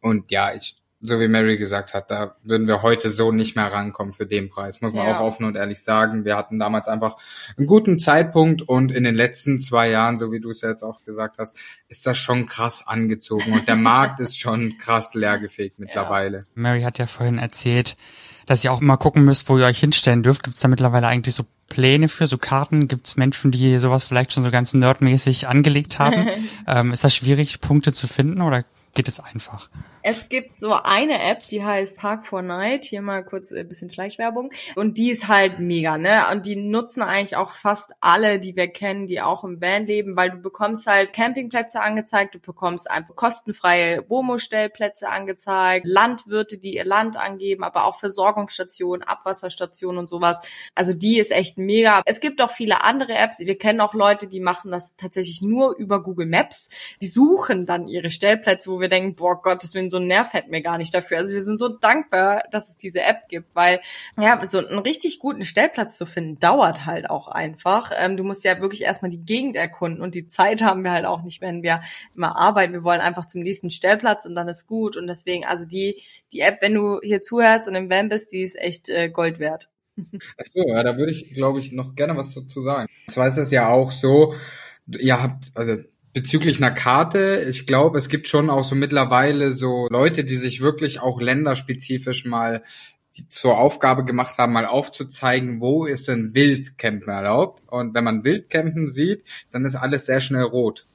[0.00, 3.72] Und ja, ich so wie Mary gesagt hat, da würden wir heute so nicht mehr
[3.72, 5.16] rankommen für den Preis, muss man ja.
[5.16, 6.24] auch offen und ehrlich sagen.
[6.24, 7.16] Wir hatten damals einfach
[7.56, 10.82] einen guten Zeitpunkt und in den letzten zwei Jahren, so wie du es ja jetzt
[10.82, 11.56] auch gesagt hast,
[11.88, 16.38] ist das schon krass angezogen und der Markt ist schon krass leergefegt mittlerweile.
[16.38, 16.44] Ja.
[16.54, 17.96] Mary hat ja vorhin erzählt,
[18.44, 20.42] dass ihr auch immer gucken müsst, wo ihr euch hinstellen dürft.
[20.42, 22.88] Gibt es da mittlerweile eigentlich so Pläne für, so Karten?
[22.88, 26.28] Gibt es Menschen, die sowas vielleicht schon so ganz nerdmäßig angelegt haben?
[26.66, 29.70] ähm, ist das schwierig, Punkte zu finden oder geht es einfach?
[30.02, 32.86] Es gibt so eine App, die heißt Park for Night.
[32.86, 34.50] Hier mal kurz ein bisschen Schleichwerbung.
[34.74, 36.22] Und die ist halt mega, ne?
[36.32, 40.16] Und die nutzen eigentlich auch fast alle, die wir kennen, die auch im Van leben,
[40.16, 46.86] weil du bekommst halt Campingplätze angezeigt, du bekommst einfach kostenfreie Womo-Stellplätze angezeigt, Landwirte, die ihr
[46.86, 50.40] Land angeben, aber auch Versorgungsstationen, Abwasserstationen und sowas.
[50.74, 52.00] Also die ist echt mega.
[52.06, 53.38] Es gibt auch viele andere Apps.
[53.38, 56.70] Wir kennen auch Leute, die machen das tatsächlich nur über Google Maps.
[57.02, 60.32] Die suchen dann ihre Stellplätze, wo wir denken, boah Gott, das will so ein Nerv
[60.32, 61.18] hätten wir gar nicht dafür.
[61.18, 63.80] Also wir sind so dankbar, dass es diese App gibt, weil
[64.18, 67.92] ja, so einen richtig guten Stellplatz zu finden, dauert halt auch einfach.
[67.96, 71.04] Ähm, du musst ja wirklich erstmal die Gegend erkunden und die Zeit haben wir halt
[71.04, 71.80] auch nicht, wenn wir
[72.14, 72.72] immer arbeiten.
[72.72, 74.96] Wir wollen einfach zum nächsten Stellplatz und dann ist gut.
[74.96, 76.00] Und deswegen, also die,
[76.32, 79.38] die App, wenn du hier zuhörst und im Van bist, die ist echt äh, Gold
[79.38, 79.68] wert.
[80.38, 82.88] Achso, ja, da würde ich, glaube ich, noch gerne was dazu sagen.
[83.08, 84.34] Zwar ist es ja auch so,
[84.86, 85.76] ihr habt, also
[86.12, 90.60] bezüglich einer Karte, ich glaube, es gibt schon auch so mittlerweile so Leute, die sich
[90.60, 92.62] wirklich auch länderspezifisch mal
[93.28, 97.62] zur Aufgabe gemacht haben, mal aufzuzeigen, wo ist denn Wildcampen erlaubt.
[97.66, 100.86] Und wenn man Wildcampen sieht, dann ist alles sehr schnell rot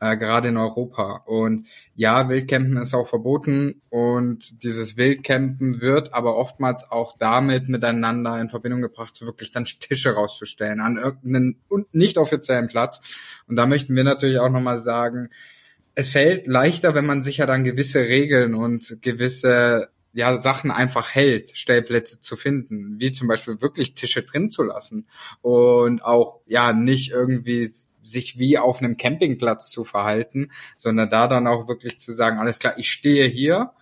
[0.00, 1.22] äh, gerade in Europa.
[1.26, 8.40] Und ja, Wildcampen ist auch verboten und dieses Wildcampen wird aber oftmals auch damit miteinander
[8.40, 11.60] in Verbindung gebracht, so wirklich dann Tische rauszustellen an irgendeinen
[11.92, 13.00] nicht offiziellen Platz.
[13.46, 15.28] Und da möchten wir natürlich auch nochmal sagen,
[15.94, 21.14] es fällt leichter, wenn man sich ja dann gewisse Regeln und gewisse ja, Sachen einfach
[21.14, 25.06] hält, Stellplätze zu finden, wie zum Beispiel wirklich Tische drin zu lassen
[25.40, 27.68] und auch ja nicht irgendwie
[28.02, 32.58] sich wie auf einem Campingplatz zu verhalten, sondern da dann auch wirklich zu sagen, alles
[32.58, 33.72] klar, ich stehe hier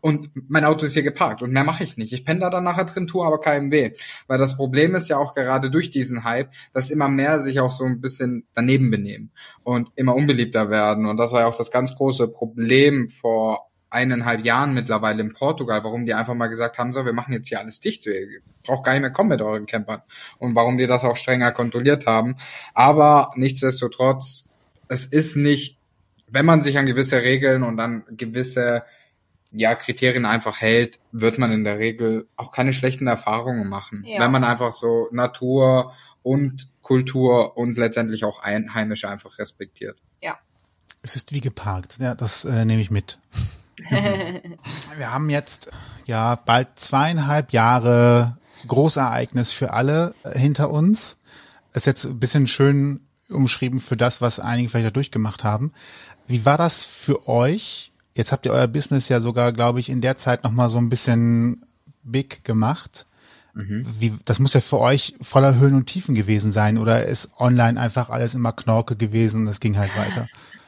[0.00, 2.12] und mein Auto ist hier geparkt und mehr mache ich nicht.
[2.12, 3.92] Ich penne da dann nachher drin, tue aber keinem weh.
[4.28, 7.70] Weil das Problem ist ja auch gerade durch diesen Hype, dass immer mehr sich auch
[7.70, 9.32] so ein bisschen daneben benehmen
[9.64, 11.06] und immer unbeliebter werden.
[11.06, 15.82] Und das war ja auch das ganz große Problem vor eineinhalb Jahren mittlerweile in Portugal,
[15.82, 18.40] warum die einfach mal gesagt haben, so, wir machen jetzt hier alles dicht, so, ihr
[18.64, 20.02] braucht gar nicht mehr kommen mit euren Campern.
[20.38, 22.36] Und warum die das auch strenger kontrolliert haben.
[22.74, 24.46] Aber nichtsdestotrotz,
[24.88, 25.78] es ist nicht,
[26.26, 28.82] wenn man sich an gewisse Regeln und an gewisse
[29.50, 34.04] ja, Kriterien einfach hält, wird man in der Regel auch keine schlechten Erfahrungen machen.
[34.06, 34.20] Ja.
[34.20, 39.98] Wenn man einfach so Natur und Kultur und letztendlich auch Einheimische einfach respektiert.
[40.22, 40.38] Ja.
[41.00, 41.96] Es ist wie geparkt.
[41.98, 43.18] Ja, das äh, nehme ich mit.
[44.96, 45.70] Wir haben jetzt
[46.06, 51.20] ja bald zweieinhalb Jahre Großereignis für alle hinter uns.
[51.72, 53.00] Ist jetzt ein bisschen schön
[53.30, 55.72] umschrieben für das, was einige vielleicht da durchgemacht haben.
[56.26, 57.92] Wie war das für euch?
[58.14, 60.88] Jetzt habt ihr euer Business ja sogar, glaube ich, in der Zeit nochmal so ein
[60.88, 61.64] bisschen
[62.02, 63.06] big gemacht.
[63.54, 63.86] Mhm.
[63.98, 67.80] Wie, das muss ja für euch voller Höhen und Tiefen gewesen sein oder ist online
[67.80, 70.26] einfach alles immer Knorke gewesen und es ging halt weiter?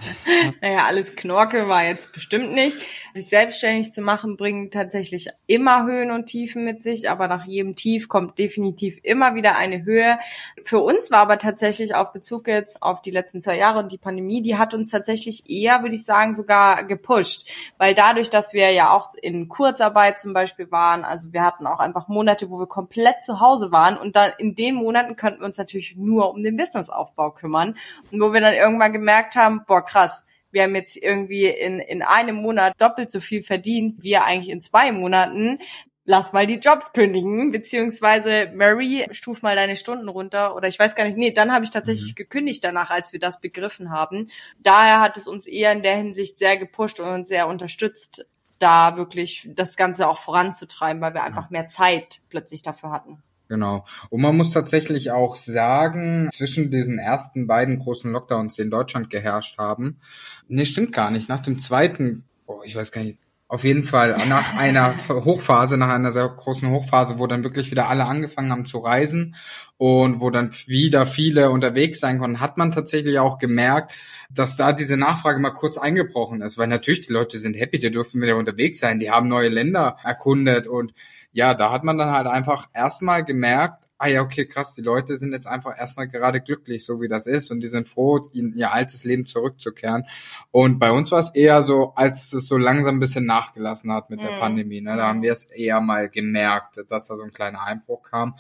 [0.61, 2.79] naja, alles Knorke war jetzt bestimmt nicht.
[3.15, 7.75] Sich selbstständig zu machen, bringt tatsächlich immer Höhen und Tiefen mit sich, aber nach jedem
[7.75, 10.19] Tief kommt definitiv immer wieder eine Höhe.
[10.65, 13.99] Für uns war aber tatsächlich auf Bezug jetzt auf die letzten zwei Jahre und die
[13.99, 18.71] Pandemie, die hat uns tatsächlich eher, würde ich sagen, sogar gepusht, weil dadurch, dass wir
[18.71, 22.67] ja auch in Kurzarbeit zum Beispiel waren, also wir hatten auch einfach Monate, wo wir
[22.67, 26.43] komplett zu Hause waren und dann in den Monaten könnten wir uns natürlich nur um
[26.43, 27.75] den Businessaufbau kümmern
[28.11, 32.03] und wo wir dann irgendwann gemerkt haben, boah, krass, wir haben jetzt irgendwie in, in
[32.03, 35.59] einem Monat doppelt so viel verdient, wie eigentlich in zwei Monaten.
[36.05, 40.57] Lass mal die Jobs kündigen, beziehungsweise Mary, stuf mal deine Stunden runter.
[40.57, 42.17] Oder ich weiß gar nicht, nee, dann habe ich tatsächlich mhm.
[42.17, 44.29] gekündigt danach, als wir das begriffen haben.
[44.59, 48.27] Daher hat es uns eher in der Hinsicht sehr gepusht und uns sehr unterstützt,
[48.59, 53.23] da wirklich das Ganze auch voranzutreiben, weil wir einfach mehr Zeit plötzlich dafür hatten.
[53.51, 53.85] Genau.
[54.11, 59.11] Und man muss tatsächlich auch sagen, zwischen diesen ersten beiden großen Lockdowns, die in Deutschland
[59.11, 59.99] geherrscht haben,
[60.47, 61.29] nee, stimmt gar nicht.
[61.29, 65.89] Nach dem zweiten, oh, ich weiß gar nicht, auf jeden Fall nach einer Hochphase, nach
[65.89, 69.35] einer sehr großen Hochphase, wo dann wirklich wieder alle angefangen haben zu reisen
[69.77, 73.93] und wo dann wieder viele unterwegs sein konnten, hat man tatsächlich auch gemerkt,
[74.31, 77.91] dass da diese Nachfrage mal kurz eingebrochen ist, weil natürlich die Leute sind happy, die
[77.91, 80.95] dürfen wieder unterwegs sein, die haben neue Länder erkundet und
[81.33, 85.15] ja, da hat man dann halt einfach erstmal gemerkt, ah ja, okay, krass, die Leute
[85.17, 88.55] sind jetzt einfach erstmal gerade glücklich, so wie das ist, und die sind froh, in
[88.55, 90.07] ihr altes Leben zurückzukehren.
[90.51, 94.09] Und bei uns war es eher so, als es so langsam ein bisschen nachgelassen hat
[94.09, 94.41] mit der mhm.
[94.41, 94.81] Pandemie.
[94.81, 94.97] Ne?
[94.97, 98.37] Da haben wir es eher mal gemerkt, dass da so ein kleiner Einbruch kam.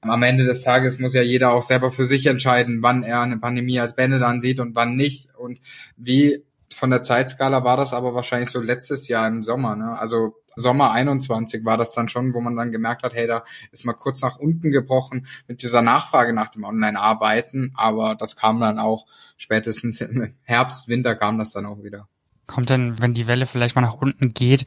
[0.00, 3.38] Am Ende des Tages muss ja jeder auch selber für sich entscheiden, wann er eine
[3.38, 5.34] Pandemie als Bände dann sieht und wann nicht.
[5.34, 5.58] Und
[5.96, 9.74] wie von der Zeitskala war das aber wahrscheinlich so letztes Jahr im Sommer.
[9.74, 9.98] Ne?
[9.98, 13.84] Also Sommer 21 war das dann schon, wo man dann gemerkt hat, hey, da ist
[13.84, 17.72] mal kurz nach unten gebrochen mit dieser Nachfrage nach dem Online-Arbeiten.
[17.76, 22.08] Aber das kam dann auch spätestens im Herbst, Winter kam das dann auch wieder.
[22.46, 24.64] Kommt denn, wenn die Welle vielleicht mal nach unten geht,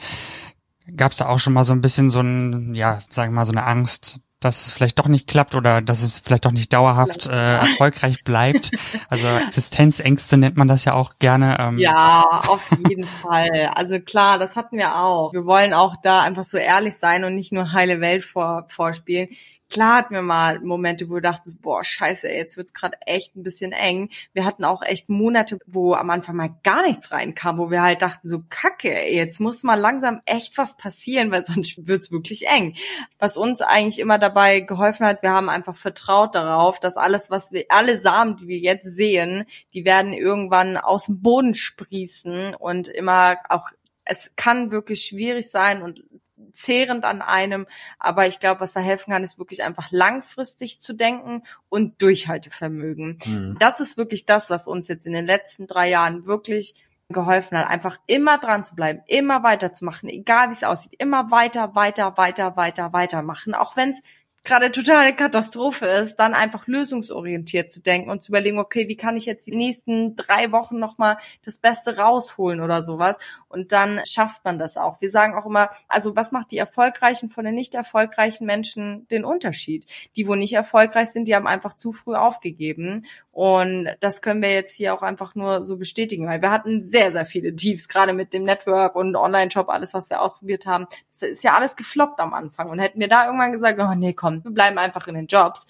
[0.96, 3.46] gab es da auch schon mal so ein bisschen so ein, ja, sagen wir mal,
[3.46, 6.74] so eine Angst, dass es vielleicht doch nicht klappt oder dass es vielleicht doch nicht
[6.74, 8.72] dauerhaft äh, erfolgreich bleibt.
[9.10, 11.58] Also Existenzängste nennt man das ja auch gerne.
[11.60, 11.78] Ähm.
[11.78, 13.72] Ja, auf jeden Fall.
[13.76, 15.34] Also klar, das hatten wir auch.
[15.34, 19.30] Wir wollen auch da einfach so ehrlich sein und nicht nur heile Welt vor, vorspielen
[19.74, 23.42] klar hatten wir mal Momente, wo wir dachten, boah, scheiße, jetzt wird's gerade echt ein
[23.42, 24.10] bisschen eng.
[24.32, 28.04] Wir hatten auch echt Monate, wo am Anfang mal gar nichts reinkam, wo wir halt
[28.04, 32.48] dachten, so kacke, ey, jetzt muss mal langsam echt was passieren, weil sonst wird's wirklich
[32.48, 32.76] eng.
[33.18, 37.52] Was uns eigentlich immer dabei geholfen hat, wir haben einfach vertraut darauf, dass alles, was
[37.52, 42.88] wir, alle Samen, die wir jetzt sehen, die werden irgendwann aus dem Boden sprießen und
[42.90, 43.72] immer auch
[44.06, 46.04] es kann wirklich schwierig sein und
[46.52, 47.68] zehrend an einem.
[48.00, 53.20] Aber ich glaube, was da helfen kann, ist wirklich einfach langfristig zu denken und Durchhaltevermögen.
[53.26, 53.58] Mhm.
[53.60, 57.70] Das ist wirklich das, was uns jetzt in den letzten drei Jahren wirklich geholfen hat,
[57.70, 62.56] einfach immer dran zu bleiben, immer weiterzumachen, egal wie es aussieht, immer weiter, weiter, weiter,
[62.58, 64.02] weiter, weitermachen, auch wenn es
[64.44, 69.16] gerade totale Katastrophe ist, dann einfach lösungsorientiert zu denken und zu überlegen, okay, wie kann
[69.16, 73.18] ich jetzt die nächsten drei Wochen nochmal das Beste rausholen oder sowas.
[73.48, 75.00] Und dann schafft man das auch.
[75.00, 79.24] Wir sagen auch immer, also was macht die erfolgreichen von den nicht erfolgreichen Menschen den
[79.24, 79.86] Unterschied?
[80.16, 83.06] Die, wo nicht erfolgreich sind, die haben einfach zu früh aufgegeben.
[83.34, 87.12] Und das können wir jetzt hier auch einfach nur so bestätigen, weil wir hatten sehr,
[87.12, 90.86] sehr viele Tiefs, gerade mit dem Network und Online-Shop, alles, was wir ausprobiert haben.
[91.10, 92.70] Das ist ja alles gefloppt am Anfang.
[92.70, 95.66] Und hätten wir da irgendwann gesagt, oh nee, komm, wir bleiben einfach in den Jobs,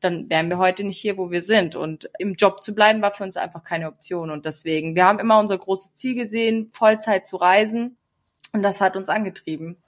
[0.00, 1.74] dann wären wir heute nicht hier, wo wir sind.
[1.74, 4.30] Und im Job zu bleiben war für uns einfach keine Option.
[4.30, 7.96] Und deswegen, wir haben immer unser großes Ziel gesehen, Vollzeit zu reisen.
[8.52, 9.78] Und das hat uns angetrieben.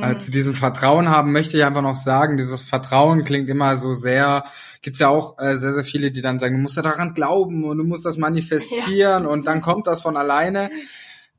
[0.00, 3.94] Also zu diesem Vertrauen haben möchte ich einfach noch sagen, dieses Vertrauen klingt immer so
[3.94, 4.44] sehr,
[4.82, 7.64] gibt's ja auch äh, sehr, sehr viele, die dann sagen, du musst ja daran glauben
[7.64, 9.28] und du musst das manifestieren ja.
[9.28, 10.70] und dann kommt das von alleine.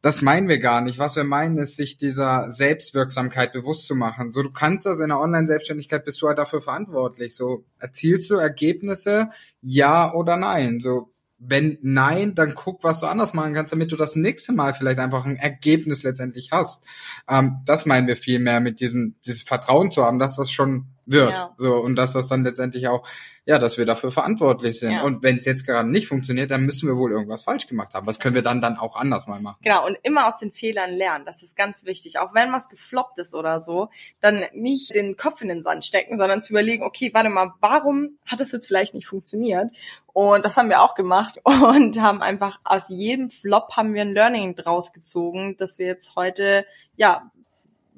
[0.02, 1.00] Das meinen wir gar nicht.
[1.00, 4.32] Was wir meinen, ist, sich dieser Selbstwirksamkeit bewusst zu machen.
[4.32, 7.36] So, du kannst das in der Online-Selbstständigkeit bist du halt dafür verantwortlich.
[7.36, 9.30] So, erzielst du Ergebnisse?
[9.62, 10.80] Ja oder nein?
[10.80, 11.10] So,
[11.40, 15.00] wenn nein, dann guck, was du anders machen kannst, damit du das nächste Mal vielleicht
[15.00, 16.84] einfach ein Ergebnis letztendlich hast.
[17.30, 20.88] Ähm, das meinen wir viel mehr mit diesem, dieses Vertrauen zu haben, dass das schon
[21.08, 21.32] wird.
[21.32, 21.53] Ja.
[21.58, 23.08] So, und dass das dann letztendlich auch
[23.47, 24.91] ja, dass wir dafür verantwortlich sind.
[24.91, 25.03] Ja.
[25.03, 28.05] Und wenn es jetzt gerade nicht funktioniert, dann müssen wir wohl irgendwas falsch gemacht haben.
[28.05, 29.60] Was können wir dann dann auch anders mal machen?
[29.64, 31.24] Genau, und immer aus den Fehlern lernen.
[31.24, 32.20] Das ist ganz wichtig.
[32.20, 33.88] Auch wenn was gefloppt ist oder so,
[34.20, 38.18] dann nicht den Kopf in den Sand stecken, sondern zu überlegen, okay, warte mal, warum
[38.26, 39.72] hat es jetzt vielleicht nicht funktioniert?
[40.08, 44.14] Und das haben wir auch gemacht und haben einfach aus jedem Flop haben wir ein
[44.14, 46.66] Learning draus gezogen, dass wir jetzt heute,
[46.97, 47.32] ja,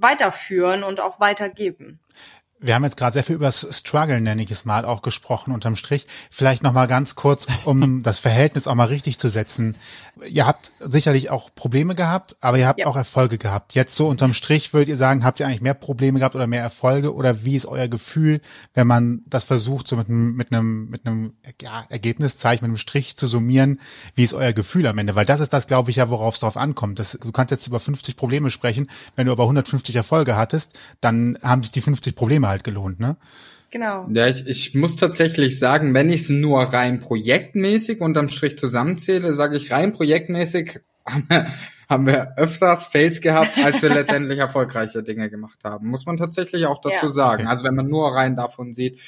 [0.01, 1.99] weiterführen und auch weitergeben.
[2.61, 5.53] Wir haben jetzt gerade sehr viel über das Struggle, nenne ich es mal, auch gesprochen
[5.53, 6.07] unterm Strich.
[6.29, 9.77] Vielleicht noch mal ganz kurz, um das Verhältnis auch mal richtig zu setzen.
[10.27, 12.87] Ihr habt sicherlich auch Probleme gehabt, aber ihr habt ja.
[12.87, 13.75] auch Erfolge gehabt.
[13.75, 16.61] Jetzt so unterm Strich würdet ihr sagen, habt ihr eigentlich mehr Probleme gehabt oder mehr
[16.61, 18.41] Erfolge oder wie ist euer Gefühl,
[18.73, 22.77] wenn man das versucht, so mit einem, mit einem, mit einem ja, Ergebniszeichen, mit einem
[22.77, 23.79] Strich zu summieren?
[24.15, 25.15] Wie ist euer Gefühl am Ende?
[25.15, 26.99] Weil das ist das, glaube ich, ja, worauf es drauf ankommt.
[26.99, 28.89] Das, du kannst jetzt über 50 Probleme sprechen.
[29.15, 33.17] Wenn du aber 150 Erfolge hattest, dann haben sich die 50 Probleme halt gelohnt, ne?
[33.71, 34.07] Genau.
[34.11, 39.33] Ja, ich, ich muss tatsächlich sagen, wenn ich es nur rein projektmäßig unterm Strich zusammenzähle,
[39.33, 41.47] sage ich rein projektmäßig haben wir,
[41.89, 45.87] haben wir öfters Fails gehabt, als wir letztendlich erfolgreiche Dinge gemacht haben.
[45.87, 47.11] Muss man tatsächlich auch dazu ja.
[47.11, 47.47] sagen.
[47.47, 48.99] Also wenn man nur rein davon sieht.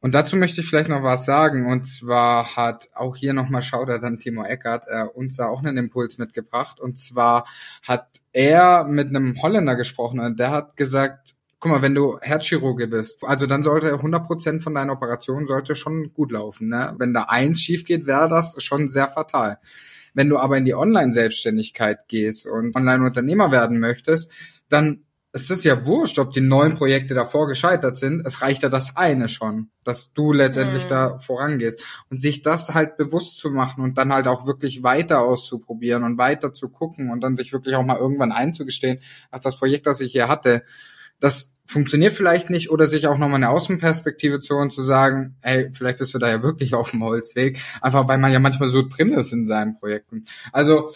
[0.00, 1.66] Und dazu möchte ich vielleicht noch was sagen.
[1.66, 5.76] Und zwar hat auch hier nochmal Schauder dann Timo Eckert äh, uns da auch einen
[5.76, 6.78] Impuls mitgebracht.
[6.78, 7.46] Und zwar
[7.82, 12.86] hat er mit einem Holländer gesprochen und der hat gesagt, guck mal, wenn du Herzchirurge
[12.86, 16.68] bist, also dann sollte 100% von deiner Operation sollte schon gut laufen.
[16.68, 16.94] Ne?
[16.98, 19.58] Wenn da eins schief geht, wäre das schon sehr fatal.
[20.14, 24.32] Wenn du aber in die Online-Selbstständigkeit gehst und Online-Unternehmer werden möchtest,
[24.68, 28.26] dann ist es ja wurscht, ob die neuen Projekte davor gescheitert sind.
[28.26, 30.88] Es reicht ja das eine schon, dass du letztendlich mhm.
[30.88, 31.82] da vorangehst.
[32.08, 36.16] Und sich das halt bewusst zu machen und dann halt auch wirklich weiter auszuprobieren und
[36.16, 39.00] weiter zu gucken und dann sich wirklich auch mal irgendwann einzugestehen,
[39.30, 40.64] ach, das Projekt, das ich hier hatte,
[41.20, 45.70] das funktioniert vielleicht nicht oder sich auch nochmal eine Außenperspektive zu und zu sagen, ey,
[45.72, 48.82] vielleicht bist du da ja wirklich auf dem Holzweg, einfach weil man ja manchmal so
[48.88, 50.24] drin ist in seinen Projekten.
[50.52, 50.90] Also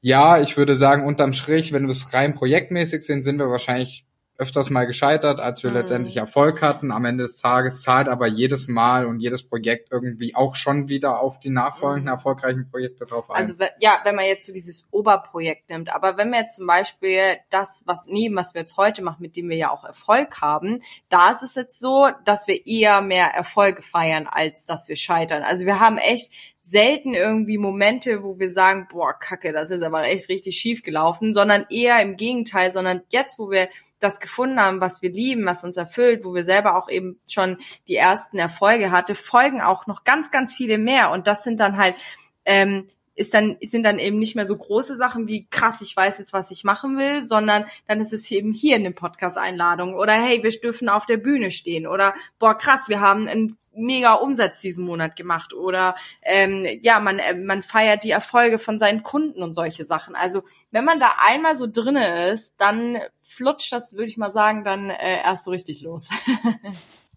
[0.00, 4.06] ja, ich würde sagen, unterm Strich, wenn wir es rein projektmäßig sind, sind wir wahrscheinlich
[4.38, 5.76] öfters mal gescheitert, als wir Mhm.
[5.76, 6.92] letztendlich Erfolg hatten.
[6.92, 11.20] Am Ende des Tages zahlt aber jedes Mal und jedes Projekt irgendwie auch schon wieder
[11.20, 12.12] auf die nachfolgenden Mhm.
[12.18, 13.36] erfolgreichen Projekte drauf ein.
[13.36, 17.38] Also ja, wenn man jetzt so dieses Oberprojekt nimmt, aber wenn wir jetzt zum Beispiel
[17.50, 20.82] das, was nehmen, was wir jetzt heute machen, mit dem wir ja auch Erfolg haben,
[21.08, 25.42] da ist es jetzt so, dass wir eher mehr Erfolge feiern, als dass wir scheitern.
[25.42, 26.30] Also wir haben echt
[26.62, 31.32] selten irgendwie Momente, wo wir sagen, boah, kacke, das ist aber echt richtig schief gelaufen,
[31.32, 33.68] sondern eher im Gegenteil, sondern jetzt, wo wir
[34.00, 37.58] das gefunden haben, was wir lieben, was uns erfüllt, wo wir selber auch eben schon
[37.88, 41.10] die ersten Erfolge hatte, folgen auch noch ganz, ganz viele mehr.
[41.10, 41.96] Und das sind dann halt
[42.44, 42.86] ähm,
[43.18, 46.32] ist dann sind dann eben nicht mehr so große Sachen wie krass, ich weiß jetzt,
[46.32, 50.12] was ich machen will, sondern dann ist es eben hier in den Podcast Einladung oder
[50.12, 54.60] hey, wir dürfen auf der Bühne stehen oder boah krass, wir haben einen mega Umsatz
[54.60, 59.42] diesen Monat gemacht oder ähm, ja, man äh, man feiert die Erfolge von seinen Kunden
[59.42, 60.14] und solche Sachen.
[60.14, 64.64] Also wenn man da einmal so drinne ist, dann flutscht das, würde ich mal sagen,
[64.64, 66.08] dann äh, erst so richtig los.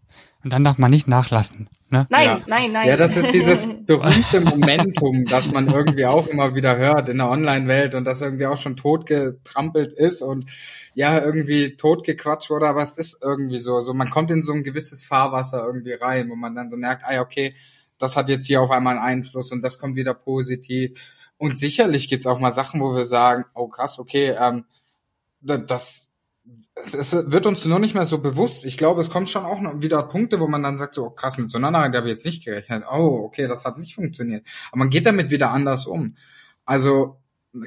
[0.43, 1.69] Und dann darf man nicht nachlassen.
[1.91, 2.07] Ne?
[2.09, 2.41] nein, Ja.
[2.47, 2.87] nein, nein.
[2.87, 7.29] Ja, das ist dieses berühmte Momentum, das man irgendwie auch immer wieder hört in der
[7.29, 10.45] Online-Welt und das irgendwie auch schon totgetrampelt ist und
[10.93, 13.81] ja, irgendwie totgequatscht wurde, aber es ist irgendwie so.
[13.81, 17.03] So, man kommt in so ein gewisses Fahrwasser irgendwie rein, wo man dann so merkt,
[17.05, 17.53] ah okay,
[17.97, 20.99] das hat jetzt hier auf einmal einen Einfluss und das kommt wieder positiv.
[21.37, 24.65] Und sicherlich gibt's auch mal Sachen, wo wir sagen, oh krass, okay, ähm,
[25.41, 26.10] da- das,
[26.83, 28.65] es wird uns nur nicht mehr so bewusst.
[28.65, 31.37] Ich glaube, es kommt schon auch wieder Punkte, wo man dann sagt, so oh, krass,
[31.37, 32.83] mit so einer Nachricht habe ich jetzt nicht gerechnet.
[32.91, 34.45] Oh, okay, das hat nicht funktioniert.
[34.71, 36.15] Aber man geht damit wieder anders um.
[36.65, 37.21] Also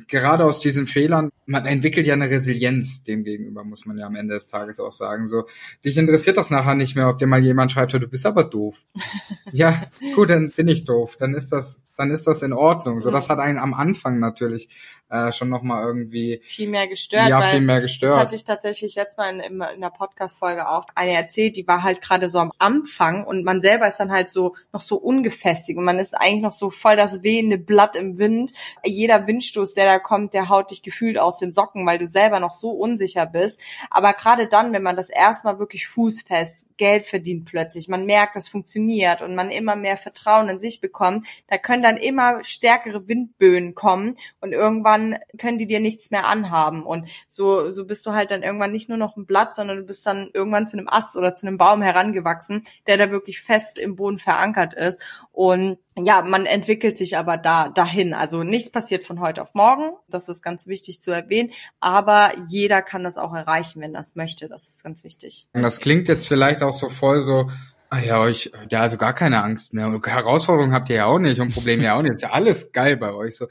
[0.09, 4.17] gerade aus diesen Fehlern, man entwickelt ja eine Resilienz dem gegenüber, muss man ja am
[4.17, 5.27] Ende des Tages auch sagen.
[5.27, 5.47] So,
[5.85, 8.83] dich interessiert das nachher nicht mehr, ob dir mal jemand schreibt, du bist aber doof.
[9.53, 11.17] ja, gut, dann bin ich doof.
[11.19, 13.01] Dann ist das, dann ist das in Ordnung.
[13.01, 14.71] So, das hat einen am Anfang natürlich
[15.11, 18.19] äh, schon nochmal irgendwie viel mehr gestört, ja viel mehr Das gestört.
[18.19, 21.83] hatte ich tatsächlich letztes Mal in, in, in der Podcast-Folge auch eine erzählt, die war
[21.83, 25.79] halt gerade so am Anfang und man selber ist dann halt so noch so ungefestigt
[25.79, 28.53] und man ist eigentlich noch so voll das wehende Blatt im Wind.
[28.85, 32.41] Jeder Windstoß, der da kommt, der haut dich gefühlt aus den Socken, weil du selber
[32.41, 33.61] noch so unsicher bist.
[33.91, 38.49] Aber gerade dann, wenn man das erstmal wirklich fußfest Geld verdient plötzlich, man merkt, das
[38.49, 43.75] funktioniert und man immer mehr Vertrauen in sich bekommt, da können dann immer stärkere Windböen
[43.75, 46.85] kommen und irgendwann können die dir nichts mehr anhaben.
[46.85, 49.83] Und so so bist du halt dann irgendwann nicht nur noch ein Blatt, sondern du
[49.85, 53.79] bist dann irgendwann zu einem Ast oder zu einem Baum herangewachsen, der da wirklich fest
[53.79, 55.03] im Boden verankert ist.
[55.33, 58.15] Und ja, man entwickelt sich aber da dahin.
[58.15, 59.93] Also nichts passiert von heute auf morgen.
[60.09, 61.53] Das ist ganz wichtig zu erwähnen.
[61.79, 64.49] Aber jeder kann das auch erreichen, wenn das möchte.
[64.49, 65.47] Das ist ganz wichtig.
[65.53, 67.51] Und das klingt jetzt vielleicht auch so voll so,
[67.91, 69.87] ah ja, ich, ja, also gar keine Angst mehr.
[69.87, 72.15] Und Herausforderungen habt ihr ja auch nicht und Probleme ja auch nicht.
[72.15, 73.37] Ist ja alles geil bei euch.
[73.37, 73.47] So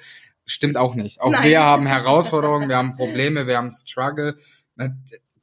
[0.46, 1.22] stimmt auch nicht.
[1.22, 1.44] Auch Nein.
[1.44, 4.38] wir haben Herausforderungen, wir haben Probleme, wir haben Struggle.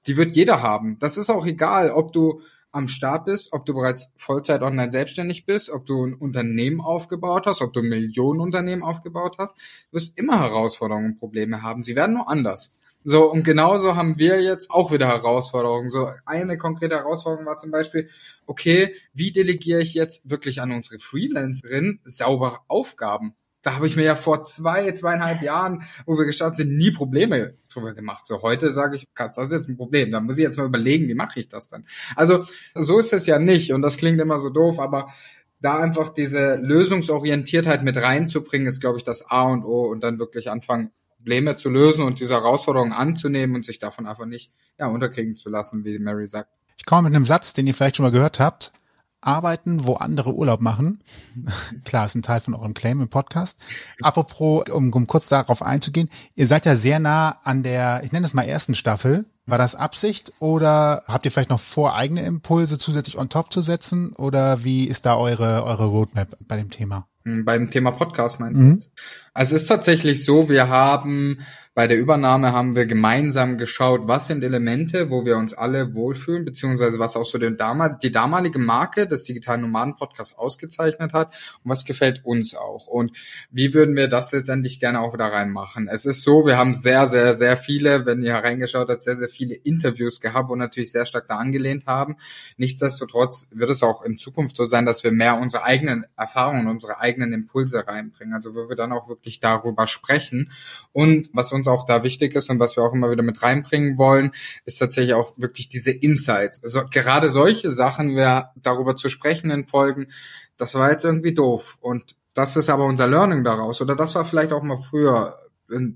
[0.07, 0.99] Die wird jeder haben.
[0.99, 2.43] Das ist auch egal, ob du
[2.73, 7.47] am Start bist, ob du bereits Vollzeit online selbstständig bist, ob du ein Unternehmen aufgebaut
[7.47, 9.57] hast, ob du ein Millionenunternehmen aufgebaut hast.
[9.91, 11.83] Du wirst immer Herausforderungen und Probleme haben.
[11.83, 12.75] Sie werden nur anders.
[13.03, 15.89] So, und genauso haben wir jetzt auch wieder Herausforderungen.
[15.89, 18.11] So, eine konkrete Herausforderung war zum Beispiel,
[18.47, 23.35] okay, wie delegiere ich jetzt wirklich an unsere Freelancerin sauber Aufgaben?
[23.63, 27.55] Da habe ich mir ja vor zwei, zweieinhalb Jahren, wo wir gestartet sind, nie Probleme
[27.69, 28.27] drüber gemacht.
[28.27, 30.11] So heute sage ich, das ist jetzt ein Problem.
[30.13, 31.85] Da muss ich jetzt mal überlegen, wie mache ich das dann?
[32.17, 32.45] Also
[32.75, 35.13] so ist es ja nicht und das klingt immer so doof, aber
[35.61, 40.19] da einfach diese Lösungsorientiertheit mit reinzubringen, ist, glaube ich, das A und O und dann
[40.19, 44.87] wirklich anfangen, Probleme zu lösen und diese Herausforderungen anzunehmen und sich davon einfach nicht ja,
[44.87, 46.49] unterkriegen zu lassen, wie Mary sagt.
[46.79, 48.73] Ich komme mit einem Satz, den ihr vielleicht schon mal gehört habt.
[49.21, 51.03] Arbeiten, wo andere Urlaub machen.
[51.85, 53.61] Klar, ist ein Teil von eurem Claim im Podcast.
[54.03, 58.27] Apropos, um, um kurz darauf einzugehen, ihr seid ja sehr nah an der, ich nenne
[58.27, 59.27] es mal ersten Staffel.
[59.47, 63.63] War das Absicht oder habt ihr vielleicht noch vor, eigene Impulse zusätzlich on top zu
[63.63, 64.13] setzen?
[64.13, 67.09] Oder wie ist da eure, eure Roadmap bei dem Thema?
[67.25, 68.65] Hm, Beim Thema Podcast meinst du?
[68.75, 68.91] jetzt?
[69.35, 71.41] Also es ist tatsächlich so, wir haben
[71.81, 76.45] bei der Übernahme haben wir gemeinsam geschaut, was sind Elemente, wo wir uns alle wohlfühlen,
[76.45, 81.33] beziehungsweise was auch so den damal die damalige Marke des digitalen Nomaden Podcasts ausgezeichnet hat
[81.65, 82.87] und was gefällt uns auch.
[82.87, 83.17] Und
[83.51, 85.89] wie würden wir das letztendlich gerne auch wieder reinmachen?
[85.89, 89.31] Es ist so, wir haben sehr, sehr, sehr viele, wenn ihr reingeschaut habt, sehr, sehr
[89.31, 92.19] viele Interviews gehabt und natürlich sehr stark da angelehnt haben.
[92.59, 97.01] Nichtsdestotrotz wird es auch in Zukunft so sein, dass wir mehr unsere eigenen Erfahrungen, unsere
[97.01, 98.35] eigenen Impulse reinbringen.
[98.35, 100.53] Also wo wir dann auch wirklich darüber sprechen.
[100.93, 103.99] Und was uns auch da wichtig ist und was wir auch immer wieder mit reinbringen
[103.99, 104.33] wollen,
[104.65, 106.63] ist tatsächlich auch wirklich diese Insights.
[106.63, 110.09] Also gerade solche Sachen, wer darüber zu sprechen in Folgen,
[110.57, 111.79] das war jetzt irgendwie doof.
[111.81, 113.81] Und das ist aber unser Learning daraus.
[113.81, 115.39] Oder das war vielleicht auch mal früher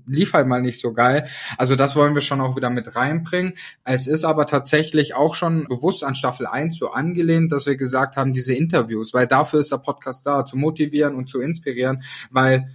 [0.05, 1.27] lief halt mal nicht so geil.
[1.57, 3.53] Also das wollen wir schon auch wieder mit reinbringen.
[3.83, 8.15] Es ist aber tatsächlich auch schon bewusst an Staffel 1 so angelehnt, dass wir gesagt
[8.15, 12.69] haben, diese Interviews, weil dafür ist der Podcast da, zu motivieren und zu inspirieren, weil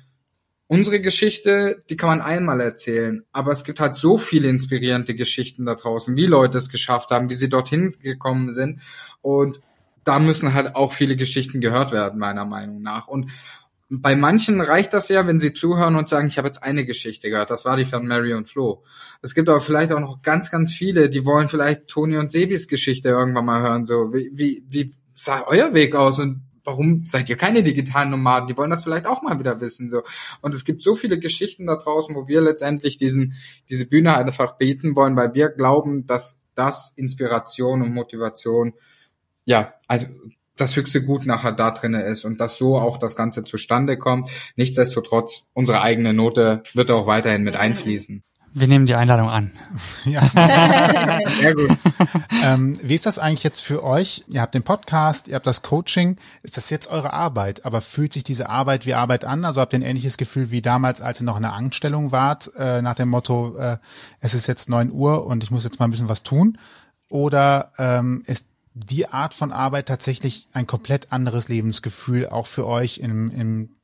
[0.71, 5.65] unsere Geschichte, die kann man einmal erzählen, aber es gibt halt so viele inspirierende Geschichten
[5.65, 8.81] da draußen, wie Leute es geschafft haben, wie sie dorthin gekommen sind
[9.21, 9.61] und
[10.05, 13.09] da müssen halt auch viele Geschichten gehört werden, meiner Meinung nach.
[13.09, 13.33] Und
[13.89, 17.29] bei manchen reicht das ja, wenn sie zuhören und sagen, ich habe jetzt eine Geschichte
[17.29, 17.51] gehört.
[17.51, 18.85] Das war die von Mary und Flo.
[19.23, 22.69] Es gibt aber vielleicht auch noch ganz, ganz viele, die wollen vielleicht Toni und Sebis
[22.69, 23.85] Geschichte irgendwann mal hören.
[23.87, 28.47] So, wie, wie, wie sah euer Weg aus und warum seid ihr keine digitalen Nomaden?
[28.47, 29.91] Die wollen das vielleicht auch mal wieder wissen.
[29.91, 30.03] So.
[30.41, 33.35] Und es gibt so viele Geschichten da draußen, wo wir letztendlich diesen,
[33.69, 38.75] diese Bühne einfach bieten wollen, weil wir glauben, dass das Inspiration und Motivation
[39.45, 40.07] ja, also
[40.57, 44.31] das höchste Gut nachher da drinne ist und dass so auch das Ganze zustande kommt.
[44.57, 48.23] Nichtsdestotrotz, unsere eigene Note wird auch weiterhin mit einfließen.
[48.53, 49.53] Wir nehmen die Einladung an.
[50.05, 50.25] Ja.
[51.39, 51.71] Sehr gut.
[52.43, 54.25] ähm, wie ist das eigentlich jetzt für euch?
[54.29, 56.17] Ihr habt den Podcast, ihr habt das Coaching.
[56.43, 57.67] Ist das jetzt eure Arbeit?
[57.67, 59.45] Aber fühlt sich diese Arbeit wie Arbeit an?
[59.45, 62.51] Also habt ihr ein ähnliches Gefühl wie damals, als ihr noch in der Anstellung wart,
[62.57, 63.77] äh, nach dem Motto, äh,
[64.21, 66.57] es ist jetzt neun Uhr und ich muss jetzt mal ein bisschen was tun?
[67.11, 72.99] Oder ähm, ist die Art von Arbeit tatsächlich ein komplett anderes Lebensgefühl auch für euch
[72.99, 73.77] im, im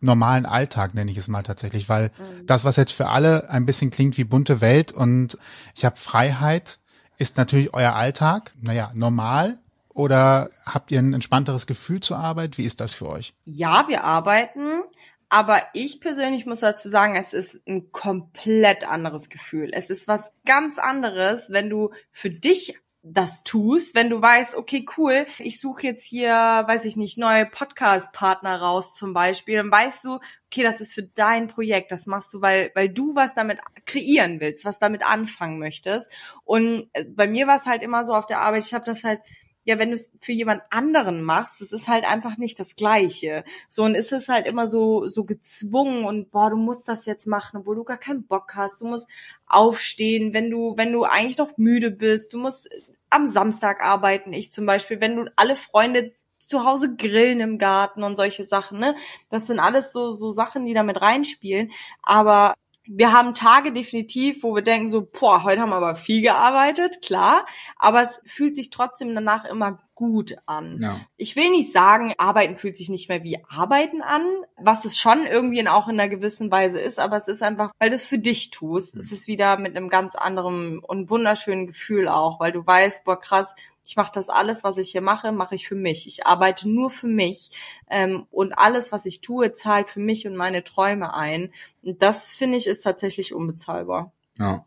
[0.00, 2.46] normalen Alltag, nenne ich es mal tatsächlich, weil mhm.
[2.46, 5.38] das, was jetzt für alle ein bisschen klingt wie bunte Welt und
[5.74, 6.78] ich habe Freiheit,
[7.18, 9.58] ist natürlich euer Alltag, naja, normal,
[9.94, 12.56] oder habt ihr ein entspannteres Gefühl zur Arbeit?
[12.56, 13.34] Wie ist das für euch?
[13.44, 14.80] Ja, wir arbeiten.
[15.28, 19.70] Aber ich persönlich muss dazu sagen, es ist ein komplett anderes Gefühl.
[19.72, 24.84] Es ist was ganz anderes, wenn du für dich das tust, wenn du weißt, okay,
[24.98, 30.04] cool, ich suche jetzt hier, weiß ich nicht, neue Podcast-Partner raus zum Beispiel, dann weißt
[30.04, 33.60] du, okay, das ist für dein Projekt, das machst du, weil, weil du was damit
[33.86, 36.10] kreieren willst, was damit anfangen möchtest.
[36.44, 39.02] Und äh, bei mir war es halt immer so auf der Arbeit, ich habe das
[39.02, 39.20] halt
[39.64, 43.44] ja, wenn du es für jemand anderen machst, es ist halt einfach nicht das Gleiche.
[43.68, 47.26] So, und ist es halt immer so, so gezwungen und boah, du musst das jetzt
[47.26, 48.80] machen, obwohl du gar keinen Bock hast.
[48.80, 49.08] Du musst
[49.46, 52.32] aufstehen, wenn du, wenn du eigentlich noch müde bist.
[52.32, 52.68] Du musst
[53.10, 54.32] am Samstag arbeiten.
[54.32, 58.80] Ich zum Beispiel, wenn du alle Freunde zu Hause grillen im Garten und solche Sachen,
[58.80, 58.96] ne?
[59.30, 61.70] Das sind alles so, so Sachen, die damit reinspielen.
[62.02, 62.54] Aber
[62.92, 67.02] wir haben Tage definitiv, wo wir denken so, boah, heute haben wir aber viel gearbeitet,
[67.02, 70.78] klar, aber es fühlt sich trotzdem danach immer gut an.
[70.80, 70.98] Ja.
[71.18, 74.22] Ich will nicht sagen, Arbeiten fühlt sich nicht mehr wie Arbeiten an,
[74.56, 77.90] was es schon irgendwie auch in einer gewissen Weise ist, aber es ist einfach, weil
[77.90, 79.02] du es für dich tust, mhm.
[79.02, 83.20] es ist wieder mit einem ganz anderen und wunderschönen Gefühl auch, weil du weißt, boah
[83.20, 83.54] krass,
[83.86, 86.06] ich mache das alles, was ich hier mache, mache ich für mich.
[86.06, 87.50] Ich arbeite nur für mich
[87.90, 91.52] ähm, und alles, was ich tue, zahlt für mich und meine Träume ein.
[91.82, 94.12] Und das finde ich ist tatsächlich unbezahlbar.
[94.38, 94.64] Ja.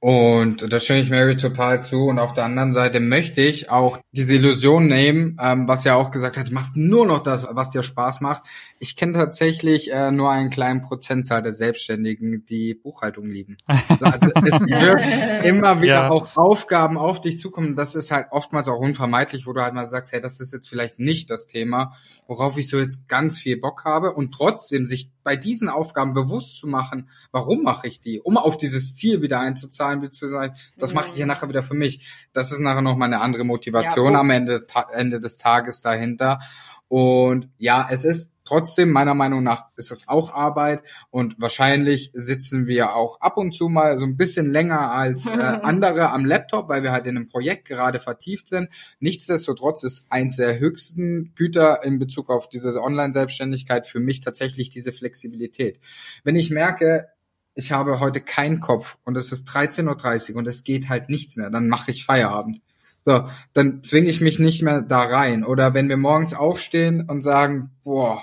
[0.00, 2.06] Und da stimme ich Mary total zu.
[2.06, 6.12] Und auf der anderen Seite möchte ich auch diese Illusion nehmen, ähm, was ja auch
[6.12, 8.44] gesagt hat, du machst nur noch das, was dir Spaß macht.
[8.78, 13.56] Ich kenne tatsächlich äh, nur einen kleinen Prozentzahl der Selbstständigen, die Buchhaltung lieben.
[13.66, 16.10] Also es wird immer wieder ja.
[16.10, 17.74] auch Aufgaben auf dich zukommen.
[17.74, 20.68] Das ist halt oftmals auch unvermeidlich, wo du halt mal sagst, hey, das ist jetzt
[20.68, 21.94] vielleicht nicht das Thema
[22.28, 26.58] worauf ich so jetzt ganz viel Bock habe und trotzdem sich bei diesen Aufgaben bewusst
[26.58, 30.54] zu machen, warum mache ich die, um auf dieses Ziel wieder einzuzahlen, wie zu sagen,
[30.76, 31.30] das mache ich ja mhm.
[31.30, 32.06] nachher wieder für mich.
[32.34, 36.40] Das ist nachher nochmal eine andere Motivation ja, am Ende, Ende des Tages dahinter.
[36.86, 40.80] Und ja, es ist Trotzdem, meiner Meinung nach, ist es auch Arbeit
[41.10, 45.32] und wahrscheinlich sitzen wir auch ab und zu mal so ein bisschen länger als äh,
[45.62, 48.70] andere am Laptop, weil wir halt in einem Projekt gerade vertieft sind.
[49.00, 54.92] Nichtsdestotrotz ist eins der höchsten Güter in Bezug auf diese Online-Selbstständigkeit für mich tatsächlich diese
[54.92, 55.78] Flexibilität.
[56.24, 57.08] Wenn ich merke,
[57.52, 61.36] ich habe heute keinen Kopf und es ist 13.30 Uhr und es geht halt nichts
[61.36, 62.62] mehr, dann mache ich Feierabend.
[63.02, 65.44] So, dann zwinge ich mich nicht mehr da rein.
[65.44, 68.22] Oder wenn wir morgens aufstehen und sagen, boah,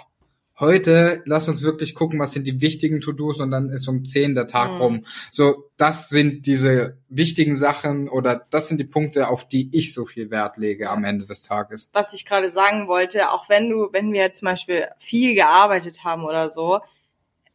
[0.59, 4.35] heute lass uns wirklich gucken, was sind die wichtigen To-Dos und dann ist um zehn
[4.35, 4.81] der Tag mhm.
[4.81, 5.01] rum.
[5.31, 10.05] So, das sind diese wichtigen Sachen oder das sind die Punkte, auf die ich so
[10.05, 11.89] viel Wert lege am Ende des Tages.
[11.93, 16.23] Was ich gerade sagen wollte, auch wenn du, wenn wir zum Beispiel viel gearbeitet haben
[16.23, 16.79] oder so,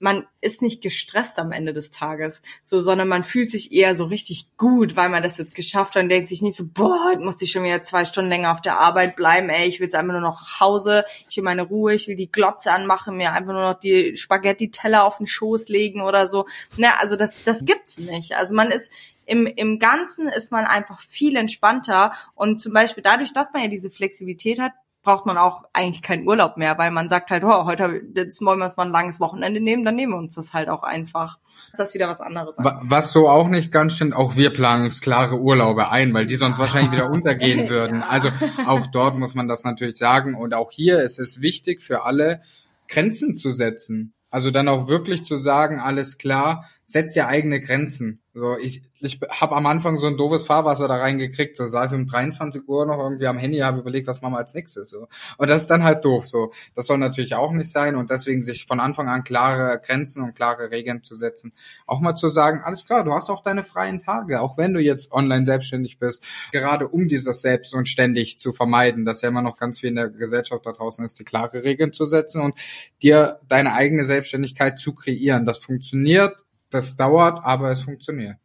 [0.00, 4.06] man ist nicht gestresst am Ende des Tages, so, sondern man fühlt sich eher so
[4.06, 7.22] richtig gut, weil man das jetzt geschafft hat und denkt sich nicht so, boah, heute
[7.22, 9.94] muss ich schon wieder zwei Stunden länger auf der Arbeit bleiben, ey, ich will jetzt
[9.94, 13.32] einfach nur noch nach Hause, ich will meine Ruhe, ich will die Glotze anmachen, mir
[13.32, 16.46] einfach nur noch die Spaghetti-Teller auf den Schoß legen oder so.
[16.76, 18.36] Ne, also das, das gibt's nicht.
[18.36, 18.92] Also man ist,
[19.26, 23.68] im, im Ganzen ist man einfach viel entspannter und zum Beispiel dadurch, dass man ja
[23.68, 24.72] diese Flexibilität hat,
[25.02, 28.58] braucht man auch eigentlich keinen Urlaub mehr, weil man sagt halt, oh, heute jetzt wollen
[28.58, 31.38] wir uns mal ein langes Wochenende nehmen, dann nehmen wir uns das halt auch einfach.
[31.76, 32.56] Das ist wieder was anderes.
[32.58, 36.36] Was so auch nicht ganz stimmt, auch wir planen uns klare Urlaube ein, weil die
[36.36, 38.02] sonst wahrscheinlich wieder untergehen würden.
[38.02, 38.28] Also
[38.66, 40.34] auch dort muss man das natürlich sagen.
[40.34, 42.42] Und auch hier ist es wichtig für alle,
[42.88, 44.14] Grenzen zu setzen.
[44.30, 48.20] Also dann auch wirklich zu sagen, alles klar, setz ja eigene Grenzen.
[48.32, 51.98] So, ich, ich habe am Anfang so ein doofes Fahrwasser da reingekriegt, so saß ich
[51.98, 54.90] um 23 Uhr noch irgendwie am Handy, habe überlegt, was machen wir als nächstes.
[54.90, 55.08] So.
[55.36, 56.26] Und das ist dann halt doof.
[56.26, 60.22] So, das soll natürlich auch nicht sein und deswegen sich von Anfang an klare Grenzen
[60.22, 61.52] und klare Regeln zu setzen.
[61.86, 64.80] Auch mal zu sagen, alles klar, du hast auch deine freien Tage, auch wenn du
[64.80, 69.42] jetzt online selbstständig bist, gerade um dieses Selbst und ständig zu vermeiden, dass ja immer
[69.42, 72.54] noch ganz viel in der Gesellschaft da draußen ist, die klare Regeln zu setzen und
[73.02, 75.46] dir deine eigene Selbstständigkeit zu kreieren.
[75.46, 76.36] Das funktioniert
[76.70, 78.36] das dauert, aber es funktioniert.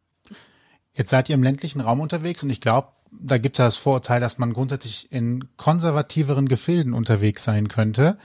[0.92, 4.20] Jetzt seid ihr im ländlichen Raum unterwegs und ich glaube, da gibt es das Vorurteil,
[4.20, 8.18] dass man grundsätzlich in konservativeren Gefilden unterwegs sein könnte.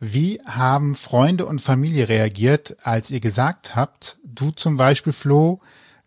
[0.00, 5.60] Wie haben Freunde und Familie reagiert, als ihr gesagt habt, du zum Beispiel, Flo,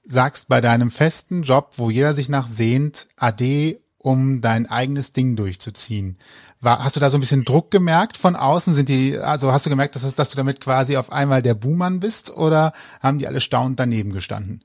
[0.06, 5.36] sagst bei deinem festen Job, wo jeder sich nach sehnt, Ade, um dein eigenes Ding
[5.36, 6.18] durchzuziehen.
[6.60, 8.74] War, hast du da so ein bisschen Druck gemerkt von außen?
[8.74, 12.00] Sind die, also hast du gemerkt, dass, dass du damit quasi auf einmal der Buhmann
[12.00, 14.64] bist oder haben die alle staunend daneben gestanden?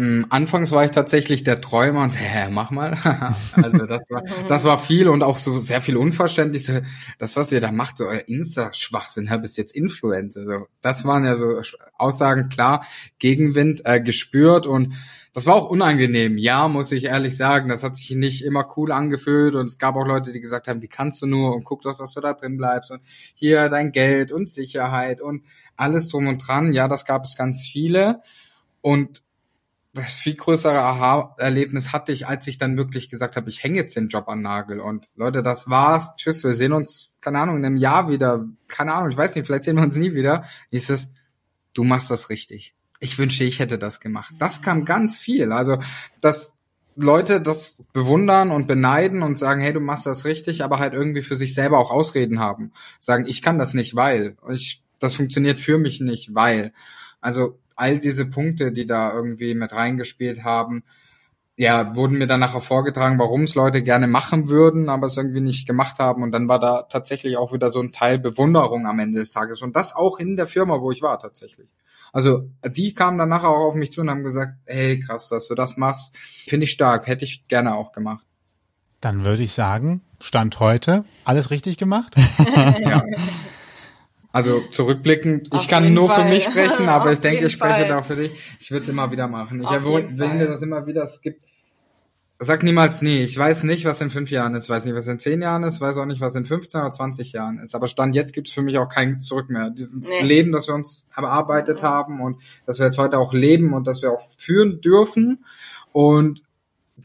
[0.00, 2.96] Mm, anfangs war ich tatsächlich der Träumer und hä, mach mal.
[3.52, 6.64] also das war, das war viel und auch so sehr viel unverständlich.
[6.64, 6.80] So,
[7.18, 10.46] das, was ihr da macht, so euer Insta-Schwachsinn, bist jetzt Influencer.
[10.46, 11.60] So, das waren ja so
[11.98, 12.86] Aussagen, klar,
[13.18, 14.94] Gegenwind äh, gespürt und
[15.34, 17.68] das war auch unangenehm, ja, muss ich ehrlich sagen.
[17.68, 20.80] Das hat sich nicht immer cool angefühlt und es gab auch Leute, die gesagt haben,
[20.80, 23.02] wie kannst du nur und guck doch, dass du da drin bleibst und
[23.34, 25.44] hier dein Geld und Sicherheit und
[25.76, 26.72] alles drum und dran.
[26.72, 28.22] Ja, das gab es ganz viele
[28.80, 29.22] und
[29.92, 33.96] das viel größere Aha-Erlebnis hatte ich, als ich dann wirklich gesagt habe, ich hänge jetzt
[33.96, 36.14] den Job an Nagel und Leute, das war's.
[36.16, 38.46] Tschüss, wir sehen uns, keine Ahnung, in einem Jahr wieder.
[38.68, 40.44] Keine Ahnung, ich weiß nicht, vielleicht sehen wir uns nie wieder.
[40.70, 41.14] Ist es,
[41.74, 44.34] du machst das richtig ich wünsche, ich hätte das gemacht.
[44.38, 45.52] Das kam ganz viel.
[45.52, 45.78] Also,
[46.20, 46.58] dass
[46.94, 51.22] Leute das bewundern und beneiden und sagen, hey, du machst das richtig, aber halt irgendwie
[51.22, 52.72] für sich selber auch Ausreden haben.
[53.00, 54.36] Sagen, ich kann das nicht, weil.
[54.50, 56.72] Ich, das funktioniert für mich nicht, weil.
[57.22, 60.84] Also all diese Punkte, die da irgendwie mit reingespielt haben,
[61.56, 65.40] ja, wurden mir dann nachher vorgetragen, warum es Leute gerne machen würden, aber es irgendwie
[65.40, 66.22] nicht gemacht haben.
[66.22, 69.60] Und dann war da tatsächlich auch wieder so ein Teil Bewunderung am Ende des Tages.
[69.60, 71.68] Und das auch in der Firma, wo ich war, tatsächlich.
[72.12, 75.48] Also die kamen dann nachher auch auf mich zu und haben gesagt, hey, krass, dass
[75.48, 76.16] du das machst.
[76.18, 78.24] Finde ich stark, hätte ich gerne auch gemacht.
[79.00, 82.16] Dann würde ich sagen, Stand heute, alles richtig gemacht?
[82.84, 83.02] ja.
[84.32, 86.24] Also zurückblickend, auf ich kann nur Fall.
[86.24, 87.88] für mich sprechen, aber ich denke, ich spreche Fall.
[87.88, 88.32] da auch für dich.
[88.60, 89.62] Ich würde es immer wieder machen.
[89.62, 91.02] Ich erwähne das immer wieder.
[91.02, 91.42] Es gibt
[92.42, 93.18] Sag niemals nie.
[93.18, 95.82] Ich weiß nicht, was in fünf Jahren ist, weiß nicht, was in zehn Jahren ist,
[95.82, 97.74] weiß auch nicht, was in 15 oder 20 Jahren ist.
[97.74, 99.68] Aber Stand jetzt gibt es für mich auch kein Zurück mehr.
[99.68, 100.22] Dieses nee.
[100.22, 101.86] Leben, das wir uns erarbeitet mhm.
[101.86, 105.44] haben und dass wir jetzt heute auch leben und dass wir auch führen dürfen.
[105.92, 106.42] Und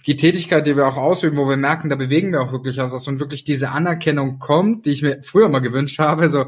[0.07, 2.91] die Tätigkeit, die wir auch ausüben, wo wir merken, da bewegen wir auch wirklich was,
[2.91, 6.45] dass und wirklich diese Anerkennung kommt, die ich mir früher mal gewünscht habe, so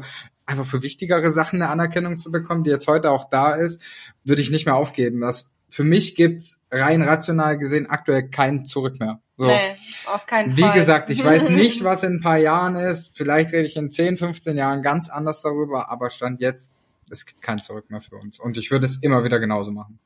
[0.48, 3.82] einfach für wichtigere Sachen eine Anerkennung zu bekommen, die jetzt heute auch da ist,
[4.24, 5.20] würde ich nicht mehr aufgeben.
[5.20, 9.20] Das für mich gibt's rein rational gesehen aktuell kein Zurück mehr.
[9.36, 9.46] So.
[9.46, 9.76] Nee,
[10.06, 10.74] auf keinen Wie Fall.
[10.74, 13.10] Wie gesagt, ich weiß nicht, was in ein paar Jahren ist.
[13.14, 16.74] Vielleicht rede ich in 10, 15 Jahren ganz anders darüber, aber Stand jetzt,
[17.10, 18.38] es gibt kein Zurück mehr für uns.
[18.38, 19.98] Und ich würde es immer wieder genauso machen.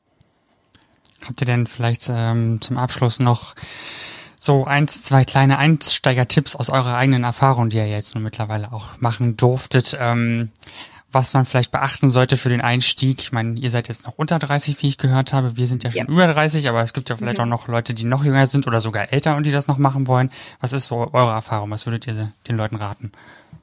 [1.25, 3.55] Habt ihr denn vielleicht ähm, zum Abschluss noch
[4.43, 9.01] so eins, zwei kleine Einsteigertipps aus eurer eigenen Erfahrung, die ihr jetzt nun mittlerweile auch
[9.01, 9.97] machen durftet?
[10.01, 10.51] Ähm,
[11.13, 13.21] was man vielleicht beachten sollte für den Einstieg.
[13.21, 15.57] Ich meine, ihr seid jetzt noch unter 30, wie ich gehört habe.
[15.57, 16.09] Wir sind ja schon ja.
[16.09, 17.45] über 30, aber es gibt ja vielleicht mhm.
[17.45, 20.07] auch noch Leute, die noch jünger sind oder sogar älter und die das noch machen
[20.07, 20.33] wollen.
[20.61, 21.71] Was ist so eure Erfahrung?
[21.71, 23.13] Was würdet ihr den Leuten raten?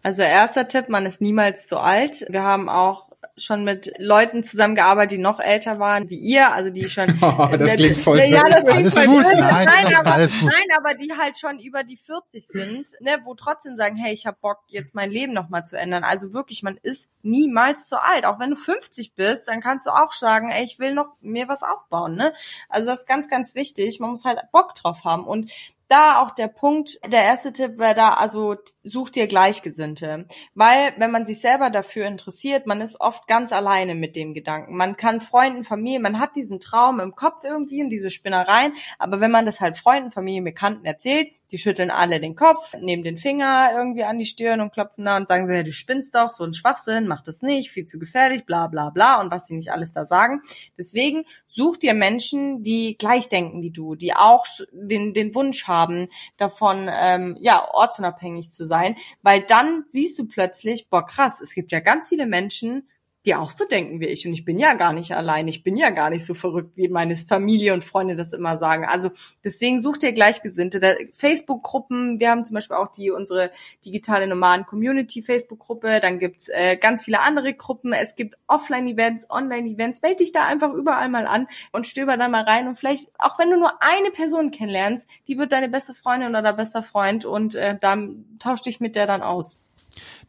[0.03, 2.23] Also erster Tipp, man ist niemals zu alt.
[2.29, 6.87] Wir haben auch schon mit Leuten zusammengearbeitet, die noch älter waren wie ihr, also die
[6.89, 7.19] schon.
[7.21, 9.23] Oh, das klingt voll ja, das klingt alles voll gut.
[9.23, 10.49] Nein, nein, aber, alles gut.
[10.51, 14.25] nein, aber die halt schon über die 40 sind, ne, wo trotzdem sagen, hey, ich
[14.25, 16.03] habe Bock, jetzt mein Leben nochmal zu ändern.
[16.03, 18.25] Also wirklich, man ist niemals zu alt.
[18.25, 21.47] Auch wenn du 50 bist, dann kannst du auch sagen, ey, ich will noch mir
[21.47, 22.33] was aufbauen, ne?
[22.69, 23.99] Also das ist ganz, ganz wichtig.
[23.99, 25.25] Man muss halt Bock drauf haben.
[25.25, 25.51] Und
[25.89, 30.25] da auch der Punkt, der erste Tipp wäre da, also such dir Gleichgesinnte.
[30.53, 34.77] Weil, wenn man sich selber dafür interessiert, man ist oft ganz alleine mit dem Gedanken.
[34.77, 39.19] Man kann Freunden, Familie, man hat diesen Traum im Kopf irgendwie und diese Spinnereien, aber
[39.19, 43.17] wenn man das halt Freunden, Familie, Bekannten erzählt, Die schütteln alle den Kopf, nehmen den
[43.17, 46.29] Finger irgendwie an die Stirn und klopfen da und sagen so, ja, du spinnst doch,
[46.29, 49.55] so ein Schwachsinn, mach das nicht, viel zu gefährlich, bla bla bla und was sie
[49.55, 50.41] nicht alles da sagen.
[50.77, 56.07] Deswegen such dir Menschen, die gleich denken wie du, die auch den, den Wunsch haben,
[56.37, 61.71] davon ähm, ja ortsunabhängig zu sein, weil dann siehst du plötzlich, boah krass, es gibt
[61.71, 62.87] ja ganz viele Menschen,
[63.25, 64.25] die auch so denken wie ich.
[64.25, 65.47] Und ich bin ja gar nicht allein.
[65.47, 68.85] Ich bin ja gar nicht so verrückt, wie meine Familie und Freunde das immer sagen.
[68.85, 69.11] Also
[69.43, 70.79] deswegen sucht ihr Gleichgesinnte.
[71.13, 73.51] Facebook-Gruppen, wir haben zum Beispiel auch die unsere
[73.83, 75.99] digitale Nomaden Community Facebook-Gruppe.
[76.01, 77.91] Dann gibt's äh, ganz viele andere Gruppen.
[77.91, 80.01] Es gibt Offline-Events, Online-Events.
[80.01, 82.67] Meld dich da einfach überall mal an und stöber da mal rein.
[82.69, 86.53] Und vielleicht, auch wenn du nur eine Person kennenlernst, die wird deine beste Freundin oder
[86.53, 89.59] bester Freund und äh, dann tausch dich mit der dann aus.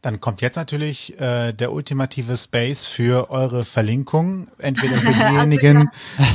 [0.01, 4.47] Dann kommt jetzt natürlich äh, der ultimative Space für eure Verlinkung.
[4.57, 5.89] Entweder für diejenigen,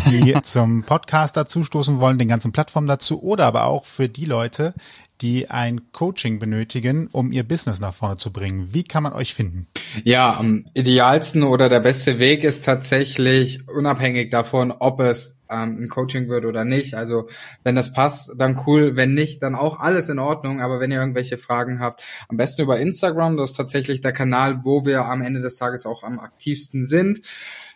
[0.06, 4.72] die zum Podcast dazustoßen wollen, den ganzen Plattformen dazu, oder aber auch für die Leute,
[5.20, 8.68] die ein Coaching benötigen, um ihr Business nach vorne zu bringen.
[8.72, 9.66] Wie kann man euch finden?
[10.04, 15.88] Ja, am idealsten oder der beste Weg ist tatsächlich unabhängig davon, ob es ähm, ein
[15.88, 16.94] Coaching wird oder nicht.
[16.94, 17.28] Also
[17.64, 18.96] wenn das passt, dann cool.
[18.96, 20.60] Wenn nicht, dann auch alles in Ordnung.
[20.60, 23.36] Aber wenn ihr irgendwelche Fragen habt, am besten über Instagram.
[23.36, 27.20] Das ist tatsächlich der Kanal, wo wir am Ende des Tages auch am aktivsten sind.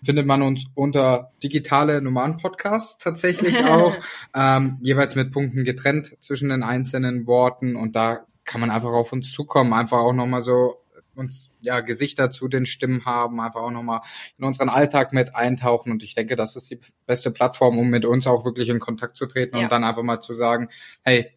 [0.02, 3.94] Findet man uns unter digitale Nummern Podcast tatsächlich auch,
[4.34, 9.12] ähm, jeweils mit Punkten getrennt zwischen den einzelnen Worten und da kann man einfach auf
[9.12, 10.80] uns zukommen, einfach auch nochmal so
[11.20, 14.00] uns ja Gesichter zu den Stimmen haben, einfach auch nochmal
[14.38, 15.92] in unseren Alltag mit eintauchen.
[15.92, 19.16] Und ich denke, das ist die beste Plattform, um mit uns auch wirklich in Kontakt
[19.16, 19.64] zu treten ja.
[19.64, 20.68] und dann einfach mal zu sagen,
[21.04, 21.30] hey,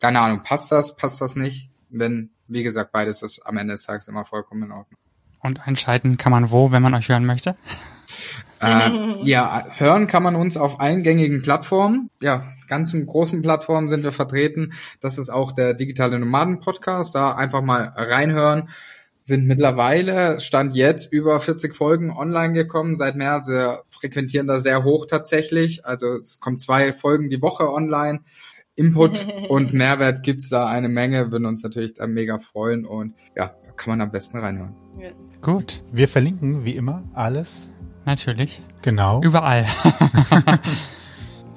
[0.00, 1.70] keine Ahnung, passt das, passt das nicht?
[1.90, 4.98] Wenn, wie gesagt, beides ist am Ende des Tages immer vollkommen in Ordnung.
[5.40, 7.54] Und entscheiden kann man wo, wenn man euch hören möchte?
[8.60, 12.10] Äh, ja, hören kann man uns auf allen gängigen Plattformen.
[12.22, 14.72] Ja, ganzen großen Plattformen sind wir vertreten.
[15.00, 17.14] Das ist auch der digitale Nomaden Podcast.
[17.14, 18.70] Da einfach mal reinhören
[19.26, 23.48] sind mittlerweile, stand jetzt, über 40 Folgen online gekommen seit März.
[23.48, 25.86] Wir frequentieren da sehr hoch tatsächlich.
[25.86, 28.20] Also es kommen zwei Folgen die Woche online.
[28.76, 33.54] Input und Mehrwert gibt's da eine Menge, würden uns natürlich da mega freuen und ja,
[33.76, 34.76] kann man am besten reinhören.
[34.98, 35.32] Yes.
[35.40, 35.82] Gut.
[35.90, 37.72] Wir verlinken wie immer alles.
[38.04, 38.60] Natürlich.
[38.82, 39.22] Genau.
[39.22, 39.64] Überall.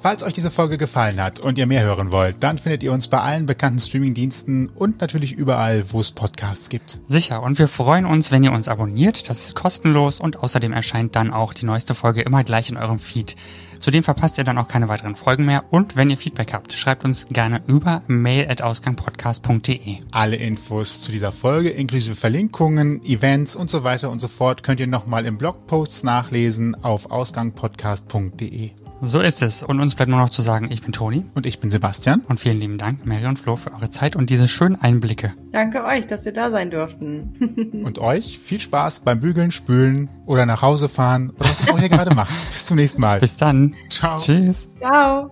[0.00, 3.08] Falls euch diese Folge gefallen hat und ihr mehr hören wollt, dann findet ihr uns
[3.08, 7.00] bei allen bekannten Streamingdiensten und natürlich überall, wo es Podcasts gibt.
[7.08, 9.28] Sicher, und wir freuen uns, wenn ihr uns abonniert.
[9.28, 13.00] Das ist kostenlos und außerdem erscheint dann auch die neueste Folge immer gleich in eurem
[13.00, 13.34] Feed.
[13.80, 15.64] Zudem verpasst ihr dann auch keine weiteren Folgen mehr.
[15.70, 19.96] Und wenn ihr Feedback habt, schreibt uns gerne über mail.ausgangpodcast.de.
[20.12, 24.78] Alle Infos zu dieser Folge inklusive Verlinkungen, Events und so weiter und so fort könnt
[24.78, 28.70] ihr nochmal im Blogposts nachlesen auf ausgangpodcast.de.
[29.00, 29.62] So ist es.
[29.62, 31.24] Und uns bleibt nur noch zu sagen, ich bin Toni.
[31.34, 32.22] Und ich bin Sebastian.
[32.28, 35.34] Und vielen lieben Dank, Mary und Flo, für eure Zeit und diese schönen Einblicke.
[35.52, 37.82] Danke euch, dass wir da sein durften.
[37.84, 41.88] und euch viel Spaß beim Bügeln, Spülen oder nach Hause fahren oder was auch ihr
[41.88, 42.32] gerade macht.
[42.50, 43.20] Bis zum nächsten Mal.
[43.20, 43.74] Bis dann.
[43.88, 44.18] Ciao.
[44.18, 44.68] Tschüss.
[44.78, 45.30] Ciao.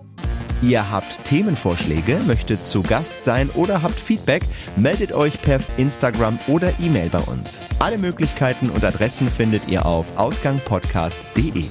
[0.61, 4.43] Ihr habt Themenvorschläge, möchtet zu Gast sein oder habt Feedback,
[4.75, 7.61] meldet euch per Instagram oder E-Mail bei uns.
[7.77, 11.65] Alle Möglichkeiten und Adressen findet ihr auf ausgangpodcast.de.